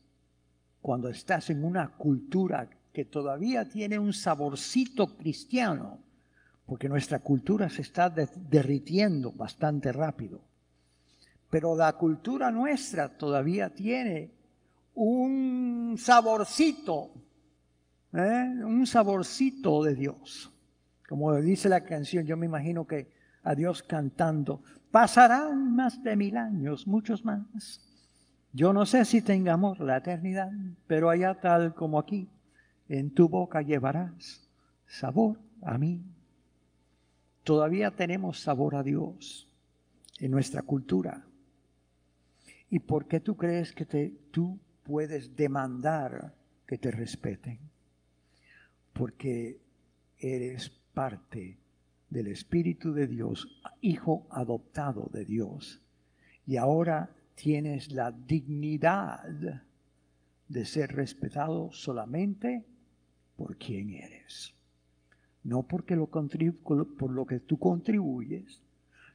cuando 0.80 1.08
estás 1.08 1.48
en 1.50 1.62
una 1.62 1.94
cultura 1.96 2.68
que 2.92 3.04
todavía 3.04 3.68
tiene 3.68 4.00
un 4.00 4.12
saborcito 4.12 5.16
cristiano, 5.16 6.00
porque 6.66 6.88
nuestra 6.88 7.20
cultura 7.20 7.70
se 7.70 7.82
está 7.82 8.10
derritiendo 8.10 9.30
bastante 9.30 9.92
rápido. 9.92 10.40
Pero 11.50 11.76
la 11.76 11.92
cultura 11.92 12.50
nuestra 12.50 13.16
todavía 13.16 13.72
tiene 13.72 14.32
un 14.94 15.94
saborcito, 15.96 17.13
¿eh? 18.14 18.64
un 18.64 18.86
saborcito 18.86 19.82
de 19.82 19.94
Dios. 19.94 20.52
Como 21.08 21.34
dice 21.36 21.68
la 21.68 21.82
canción, 21.82 22.24
yo 22.24 22.36
me 22.36 22.46
imagino 22.46 22.86
que 22.86 23.12
a 23.42 23.54
Dios 23.54 23.82
cantando, 23.82 24.62
pasarán 24.90 25.74
más 25.74 26.02
de 26.02 26.16
mil 26.16 26.36
años, 26.36 26.86
muchos 26.86 27.24
más. 27.24 27.80
Yo 28.52 28.72
no 28.72 28.86
sé 28.86 29.04
si 29.04 29.20
tengamos 29.20 29.78
la 29.80 29.98
eternidad, 29.98 30.50
pero 30.86 31.10
allá 31.10 31.34
tal 31.40 31.74
como 31.74 31.98
aquí, 31.98 32.28
en 32.88 33.10
tu 33.10 33.28
boca 33.28 33.60
llevarás 33.60 34.48
sabor 34.86 35.38
a 35.62 35.76
mí. 35.76 36.02
Todavía 37.42 37.90
tenemos 37.90 38.40
sabor 38.40 38.76
a 38.76 38.82
Dios 38.82 39.48
en 40.18 40.30
nuestra 40.30 40.62
cultura. 40.62 41.26
¿Y 42.70 42.78
por 42.78 43.06
qué 43.06 43.20
tú 43.20 43.36
crees 43.36 43.72
que 43.72 43.84
tú 44.30 44.58
puedes 44.84 45.36
demandar 45.36 46.34
que 46.66 46.78
te 46.78 46.90
respeten? 46.90 47.58
Porque 48.94 49.60
eres 50.18 50.70
parte 50.94 51.58
del 52.08 52.28
Espíritu 52.28 52.94
de 52.94 53.06
Dios, 53.06 53.60
hijo 53.82 54.26
adoptado 54.30 55.10
de 55.12 55.26
Dios. 55.26 55.82
Y 56.46 56.56
ahora 56.56 57.14
tienes 57.34 57.92
la 57.92 58.12
dignidad 58.12 59.62
de 60.48 60.64
ser 60.64 60.92
respetado 60.92 61.72
solamente 61.72 62.64
por 63.36 63.56
quien 63.56 63.90
eres. 63.90 64.54
No 65.42 65.64
porque 65.64 65.96
lo 65.96 66.06
por 66.06 67.10
lo 67.10 67.26
que 67.26 67.40
tú 67.40 67.58
contribuyes, 67.58 68.62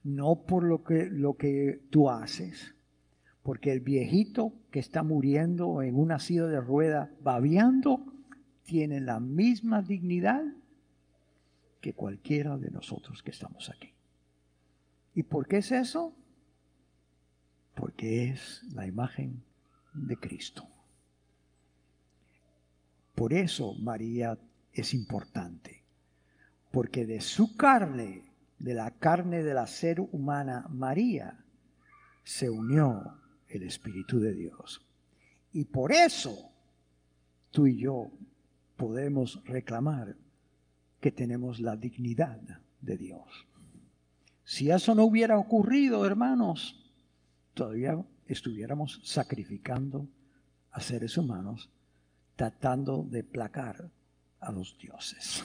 no 0.03 0.43
por 0.43 0.63
lo 0.63 0.83
que, 0.83 1.05
lo 1.05 1.35
que 1.35 1.81
tú 1.89 2.09
haces, 2.09 2.75
porque 3.41 3.71
el 3.71 3.79
viejito 3.79 4.53
que 4.71 4.79
está 4.79 5.03
muriendo 5.03 5.81
en 5.81 5.95
una 5.95 6.19
silla 6.19 6.45
de 6.45 6.61
rueda 6.61 7.11
babeando 7.21 8.05
tiene 8.69 8.99
la 8.99 9.19
misma 9.19 9.81
dignidad 9.81 10.43
que 11.81 11.93
cualquiera 11.93 12.55
de 12.55 12.69
nosotros 12.69 13.23
que 13.23 13.31
estamos 13.31 13.67
aquí. 13.71 13.91
¿Y 15.15 15.23
por 15.23 15.47
qué 15.47 15.57
es 15.57 15.71
eso? 15.71 16.15
Porque 17.73 18.29
es 18.29 18.61
la 18.75 18.85
imagen 18.85 19.43
de 19.95 20.17
Cristo. 20.17 20.67
Por 23.15 23.33
eso 23.33 23.73
María 23.73 24.37
es 24.71 24.93
importante, 24.93 25.83
porque 26.69 27.07
de 27.07 27.21
su 27.21 27.57
carne, 27.57 28.31
de 28.59 28.75
la 28.75 28.91
carne 28.91 29.41
de 29.41 29.55
la 29.55 29.65
ser 29.65 29.99
humana 29.99 30.67
María, 30.69 31.43
se 32.23 32.51
unió 32.51 33.17
el 33.47 33.63
Espíritu 33.63 34.19
de 34.19 34.35
Dios. 34.35 34.85
Y 35.53 35.65
por 35.65 35.91
eso 35.91 36.51
tú 37.49 37.65
y 37.65 37.77
yo 37.77 38.11
podemos 38.79 39.43
reclamar 39.43 40.15
que 41.01 41.11
tenemos 41.11 41.59
la 41.59 41.75
dignidad 41.75 42.39
de 42.79 42.97
Dios. 42.97 43.45
Si 44.45 44.71
eso 44.71 44.95
no 44.95 45.03
hubiera 45.03 45.37
ocurrido, 45.37 46.05
hermanos, 46.05 46.81
todavía 47.53 48.01
estuviéramos 48.25 49.01
sacrificando 49.03 50.07
a 50.71 50.79
seres 50.79 51.17
humanos 51.17 51.69
tratando 52.37 53.03
de 53.03 53.21
placar 53.21 53.91
a 54.39 54.49
los 54.49 54.77
dioses. 54.77 55.43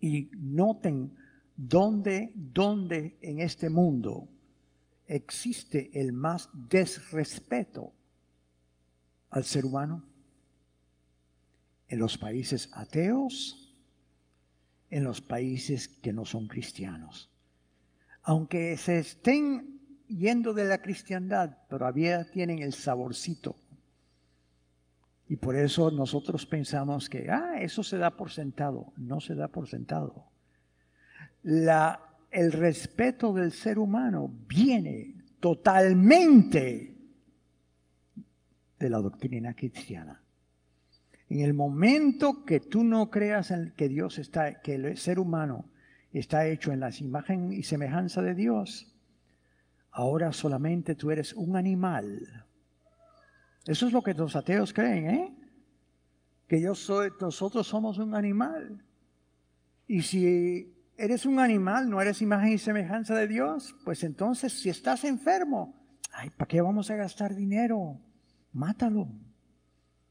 Y 0.00 0.30
noten 0.32 1.14
dónde, 1.54 2.32
dónde 2.34 3.18
en 3.20 3.40
este 3.40 3.68
mundo 3.68 4.26
existe 5.06 5.90
el 6.00 6.14
más 6.14 6.48
desrespeto 6.54 7.92
al 9.28 9.44
ser 9.44 9.66
humano. 9.66 10.11
En 11.92 11.98
los 11.98 12.16
países 12.16 12.70
ateos, 12.72 13.76
en 14.88 15.04
los 15.04 15.20
países 15.20 15.88
que 15.88 16.12
no 16.12 16.24
son 16.24 16.48
cristianos. 16.48 17.30
Aunque 18.22 18.78
se 18.78 18.98
estén 18.98 19.78
yendo 20.08 20.54
de 20.54 20.64
la 20.64 20.80
cristiandad, 20.80 21.58
todavía 21.68 22.30
tienen 22.30 22.60
el 22.60 22.72
saborcito 22.72 23.56
y 25.32 25.36
por 25.36 25.56
eso 25.56 25.90
nosotros 25.90 26.44
pensamos 26.44 27.08
que, 27.08 27.30
ah, 27.30 27.54
eso 27.58 27.82
se 27.82 27.96
da 27.96 28.10
por 28.10 28.30
sentado. 28.30 28.92
No 28.98 29.18
se 29.18 29.34
da 29.34 29.48
por 29.48 29.66
sentado. 29.66 30.26
La, 31.42 32.18
el 32.30 32.52
respeto 32.52 33.32
del 33.32 33.52
ser 33.52 33.78
humano 33.78 34.30
viene 34.46 35.14
totalmente 35.40 36.94
de 38.78 38.90
la 38.90 38.98
doctrina 38.98 39.54
cristiana. 39.54 40.21
En 41.32 41.40
el 41.40 41.54
momento 41.54 42.44
que 42.44 42.60
tú 42.60 42.84
no 42.84 43.10
creas 43.10 43.50
en 43.50 43.72
que 43.76 43.88
Dios 43.88 44.18
está, 44.18 44.60
que 44.60 44.74
el 44.74 44.96
ser 44.96 45.18
humano 45.18 45.64
está 46.12 46.46
hecho 46.46 46.72
en 46.72 46.80
la 46.80 46.90
imagen 46.98 47.52
y 47.52 47.62
semejanza 47.62 48.22
de 48.22 48.34
Dios, 48.34 48.94
ahora 49.90 50.32
solamente 50.32 50.94
tú 50.94 51.10
eres 51.10 51.32
un 51.32 51.56
animal 51.56 52.46
eso 53.66 53.86
es 53.86 53.92
lo 53.92 54.02
que 54.02 54.14
los 54.14 54.34
ateos 54.34 54.72
creen, 54.72 55.06
¿eh? 55.08 55.36
Que 56.48 56.60
yo 56.60 56.74
soy, 56.74 57.10
nosotros 57.20 57.66
somos 57.66 57.98
un 57.98 58.14
animal. 58.14 58.84
Y 59.86 60.02
si 60.02 60.74
eres 60.96 61.26
un 61.26 61.38
animal, 61.38 61.88
no 61.88 62.00
eres 62.00 62.22
imagen 62.22 62.52
y 62.52 62.58
semejanza 62.58 63.14
de 63.14 63.28
Dios, 63.28 63.74
pues 63.84 64.02
entonces 64.02 64.52
si 64.52 64.68
estás 64.68 65.04
enfermo, 65.04 65.74
ay, 66.12 66.30
¿para 66.30 66.48
qué 66.48 66.60
vamos 66.60 66.90
a 66.90 66.96
gastar 66.96 67.34
dinero? 67.34 68.00
Mátalo. 68.52 69.08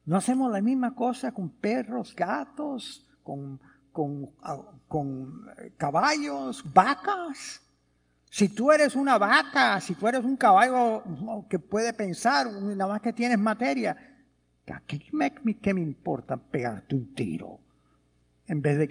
No 0.06 0.18
hacemos 0.18 0.52
la 0.52 0.62
misma 0.62 0.96
cosa 0.96 1.32
con 1.32 1.50
perros, 1.50 2.16
gatos, 2.16 3.08
con, 3.24 3.60
con, 3.92 4.32
ah, 4.42 4.62
con 4.88 5.48
eh, 5.58 5.74
caballos, 5.78 6.64
vacas. 6.74 7.62
Si 8.30 8.50
tú 8.50 8.72
eres 8.72 8.96
una 8.96 9.18
vaca, 9.18 9.80
si 9.82 9.94
tú 9.94 10.08
eres 10.08 10.24
un 10.24 10.38
caballo 10.38 11.04
que 11.50 11.60
puede 11.60 11.94
pensar, 11.94 12.48
nada 12.52 12.88
más 12.88 13.02
que 13.02 13.12
tienes 13.12 13.38
materia, 13.38 13.96
¿qué 14.88 15.02
me, 15.12 15.34
qué 15.60 15.74
me 15.74 15.82
importa 15.82 16.38
pegarte 16.38 16.96
un 16.96 17.14
tiro? 17.14 17.60
En 18.48 18.62
vez 18.62 18.78
de, 18.78 18.88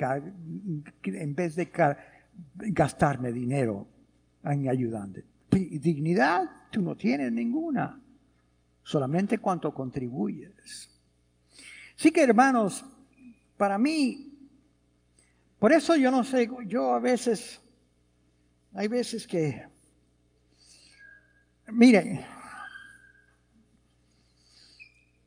en 1.05 1.35
vez 1.35 1.57
de 1.57 1.71
gastarme 2.55 3.33
dinero 3.33 3.89
en 4.45 4.69
ayudante. 4.69 5.25
Dignidad 5.51 6.49
tú 6.71 6.83
no 6.83 6.97
tienes 6.97 7.33
ninguna, 7.33 8.01
solamente 8.83 9.39
cuanto 9.39 9.75
contribuyes. 9.75 11.00
Así 12.01 12.11
que 12.13 12.23
hermanos, 12.23 12.83
para 13.59 13.77
mí, 13.77 14.33
por 15.59 15.71
eso 15.71 15.95
yo 15.97 16.11
no 16.11 16.25
sé, 16.25 16.49
yo 16.67 16.95
a 16.95 16.99
veces 16.99 17.61
hay 18.73 18.89
veces 18.89 19.27
que, 19.27 19.69
miren, 21.67 22.25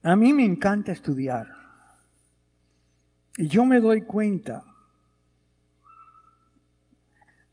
a 0.01 0.15
mí 0.15 0.33
me 0.33 0.43
encanta 0.45 0.91
estudiar. 0.91 1.47
Y 3.37 3.47
yo 3.47 3.65
me 3.65 3.79
doy 3.79 4.01
cuenta 4.01 4.65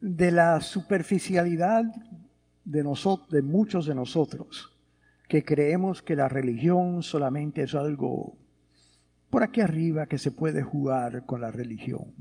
de 0.01 0.31
la 0.31 0.63
superficialidad 0.63 1.85
de, 2.65 2.83
de 3.29 3.43
muchos 3.43 3.85
de 3.85 3.95
nosotros, 3.95 4.75
que 5.29 5.45
creemos 5.45 6.01
que 6.01 6.17
la 6.17 6.27
religión 6.27 7.03
solamente 7.03 7.65
es 7.65 7.75
algo 7.75 8.39
por 9.31 9.45
aquí 9.45 9.61
arriba 9.61 10.07
que 10.07 10.19
se 10.19 10.33
puede 10.33 10.62
jugar 10.62 11.25
con 11.25 11.40
la 11.40 11.51
religión. 11.51 12.12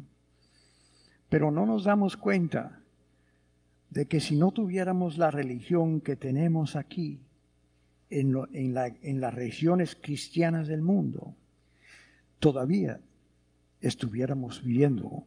Pero 1.28 1.52
no 1.52 1.65
nos 1.65 1.84
damos 1.84 2.15
cuenta 2.15 2.80
de 3.89 4.06
que 4.06 4.19
si 4.19 4.36
no 4.36 4.52
tuviéramos 4.52 5.17
la 5.17 5.32
religión 5.32 6.02
que 6.02 6.15
tenemos 6.15 6.76
aquí, 6.76 7.19
en, 8.10 8.74
las 9.22 9.34
regiones 9.34 9.95
cristianas 9.95 10.67
del 10.67 10.82
mundo, 10.82 11.36
todavía 12.39 13.00
estuviéramos 13.82 14.63
viviendo 14.63 15.24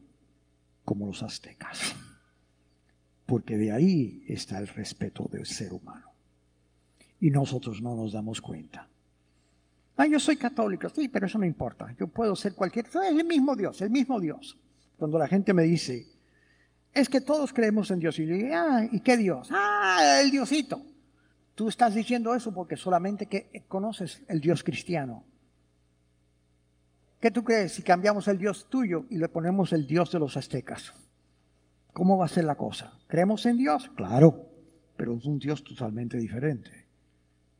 como 0.83 1.07
los 1.07 1.23
aztecas. 1.23 1.95
Porque 3.25 3.57
de 3.57 3.71
ahí 3.71 4.23
está 4.27 4.59
el 4.59 4.67
respeto 4.67 5.29
del 5.31 5.45
ser 5.45 5.73
humano. 5.73 6.07
Y 7.21 7.29
nosotros 7.29 7.81
no 7.81 7.95
nos 7.95 8.11
damos 8.11 8.41
cuenta. 8.41 8.89
Ah, 9.95 10.07
yo 10.07 10.19
soy 10.19 10.37
católico, 10.37 10.89
sí, 10.89 11.07
pero 11.07 11.27
eso 11.27 11.37
no 11.37 11.45
importa. 11.45 11.93
Yo 11.99 12.07
puedo 12.07 12.35
ser 12.35 12.55
cualquier... 12.55 12.87
Es 12.87 12.95
el 12.95 13.23
mismo 13.25 13.55
Dios, 13.55 13.81
el 13.81 13.91
mismo 13.91 14.19
Dios. 14.19 14.57
Cuando 14.97 15.19
la 15.19 15.27
gente 15.27 15.53
me 15.53 15.63
dice, 15.63 16.07
es 16.91 17.09
que 17.09 17.21
todos 17.21 17.53
creemos 17.53 17.91
en 17.91 17.99
Dios. 17.99 18.17
Y 18.17 18.25
yo 18.25 18.33
digo, 18.33 18.49
ah, 18.53 18.83
¿y 18.91 18.99
qué 19.01 19.17
Dios? 19.17 19.49
Ah, 19.51 20.19
el 20.23 20.31
Diosito. 20.31 20.81
Tú 21.53 21.67
estás 21.67 21.93
diciendo 21.93 22.33
eso 22.33 22.51
porque 22.51 22.75
solamente 22.75 23.27
que 23.27 23.63
conoces 23.67 24.23
el 24.27 24.41
Dios 24.41 24.63
cristiano. 24.63 25.23
¿Qué 27.19 27.29
tú 27.29 27.43
crees 27.43 27.73
si 27.73 27.83
cambiamos 27.83 28.27
el 28.27 28.39
Dios 28.39 28.67
tuyo 28.69 29.05
y 29.09 29.17
le 29.17 29.29
ponemos 29.29 29.73
el 29.73 29.85
Dios 29.85 30.11
de 30.11 30.19
los 30.19 30.35
aztecas? 30.35 30.91
¿Cómo 31.93 32.17
va 32.17 32.25
a 32.25 32.29
ser 32.29 32.45
la 32.45 32.55
cosa? 32.55 32.97
¿Creemos 33.07 33.45
en 33.45 33.57
Dios? 33.57 33.91
Claro, 33.95 34.49
pero 34.97 35.15
es 35.15 35.25
un 35.25 35.37
Dios 35.37 35.63
totalmente 35.63 36.17
diferente 36.17 36.87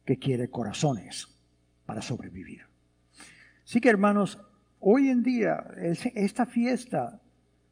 que 0.04 0.18
quiere 0.18 0.50
corazones 0.50 1.33
para 1.86 2.02
sobrevivir. 2.02 2.62
Así 3.64 3.80
que 3.80 3.90
hermanos, 3.90 4.40
hoy 4.80 5.10
en 5.10 5.24
día 5.24 5.66
esta 5.82 6.46
fiesta 6.46 7.22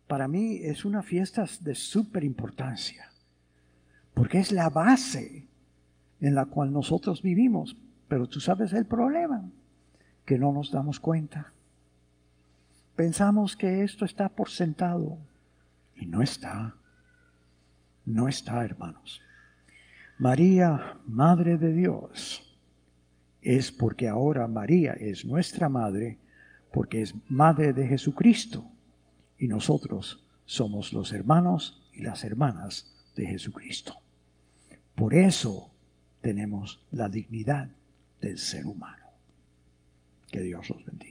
para 0.07 0.27
mí 0.27 0.57
es 0.61 0.83
una 0.83 1.03
fiesta 1.03 1.45
de 1.61 1.75
súper 1.75 2.23
importancia, 2.23 3.09
porque 4.13 4.39
es 4.39 4.51
la 4.51 4.69
base 4.69 5.47
en 6.19 6.35
la 6.35 6.45
cual 6.45 6.71
nosotros 6.71 7.21
vivimos. 7.21 7.77
Pero 8.07 8.27
tú 8.27 8.41
sabes 8.41 8.73
el 8.73 8.85
problema, 8.85 9.49
que 10.25 10.37
no 10.37 10.51
nos 10.51 10.71
damos 10.71 10.99
cuenta. 10.99 11.53
Pensamos 12.95 13.55
que 13.55 13.83
esto 13.83 14.03
está 14.03 14.27
por 14.27 14.49
sentado 14.49 15.17
y 15.95 16.05
no 16.05 16.21
está. 16.21 16.75
No 18.05 18.27
está, 18.27 18.65
hermanos. 18.65 19.21
María, 20.17 20.99
Madre 21.07 21.57
de 21.57 21.73
Dios, 21.73 22.50
es 23.41 23.71
porque 23.71 24.07
ahora 24.07 24.47
María 24.47 24.93
es 24.93 25.25
nuestra 25.25 25.69
Madre, 25.69 26.17
porque 26.71 27.01
es 27.01 27.13
Madre 27.29 27.73
de 27.73 27.87
Jesucristo 27.87 28.65
y 29.37 29.47
nosotros 29.47 30.23
somos 30.45 30.93
los 30.93 31.11
hermanos 31.11 31.81
y 31.93 32.01
las 32.03 32.23
hermanas 32.23 32.93
de 33.15 33.25
Jesucristo. 33.25 33.95
Por 34.95 35.13
eso 35.13 35.71
tenemos 36.21 36.85
la 36.91 37.09
dignidad 37.09 37.69
del 38.21 38.37
ser 38.37 38.65
humano. 38.65 39.05
Que 40.29 40.41
Dios 40.41 40.69
los 40.69 40.85
bendiga. 40.85 41.10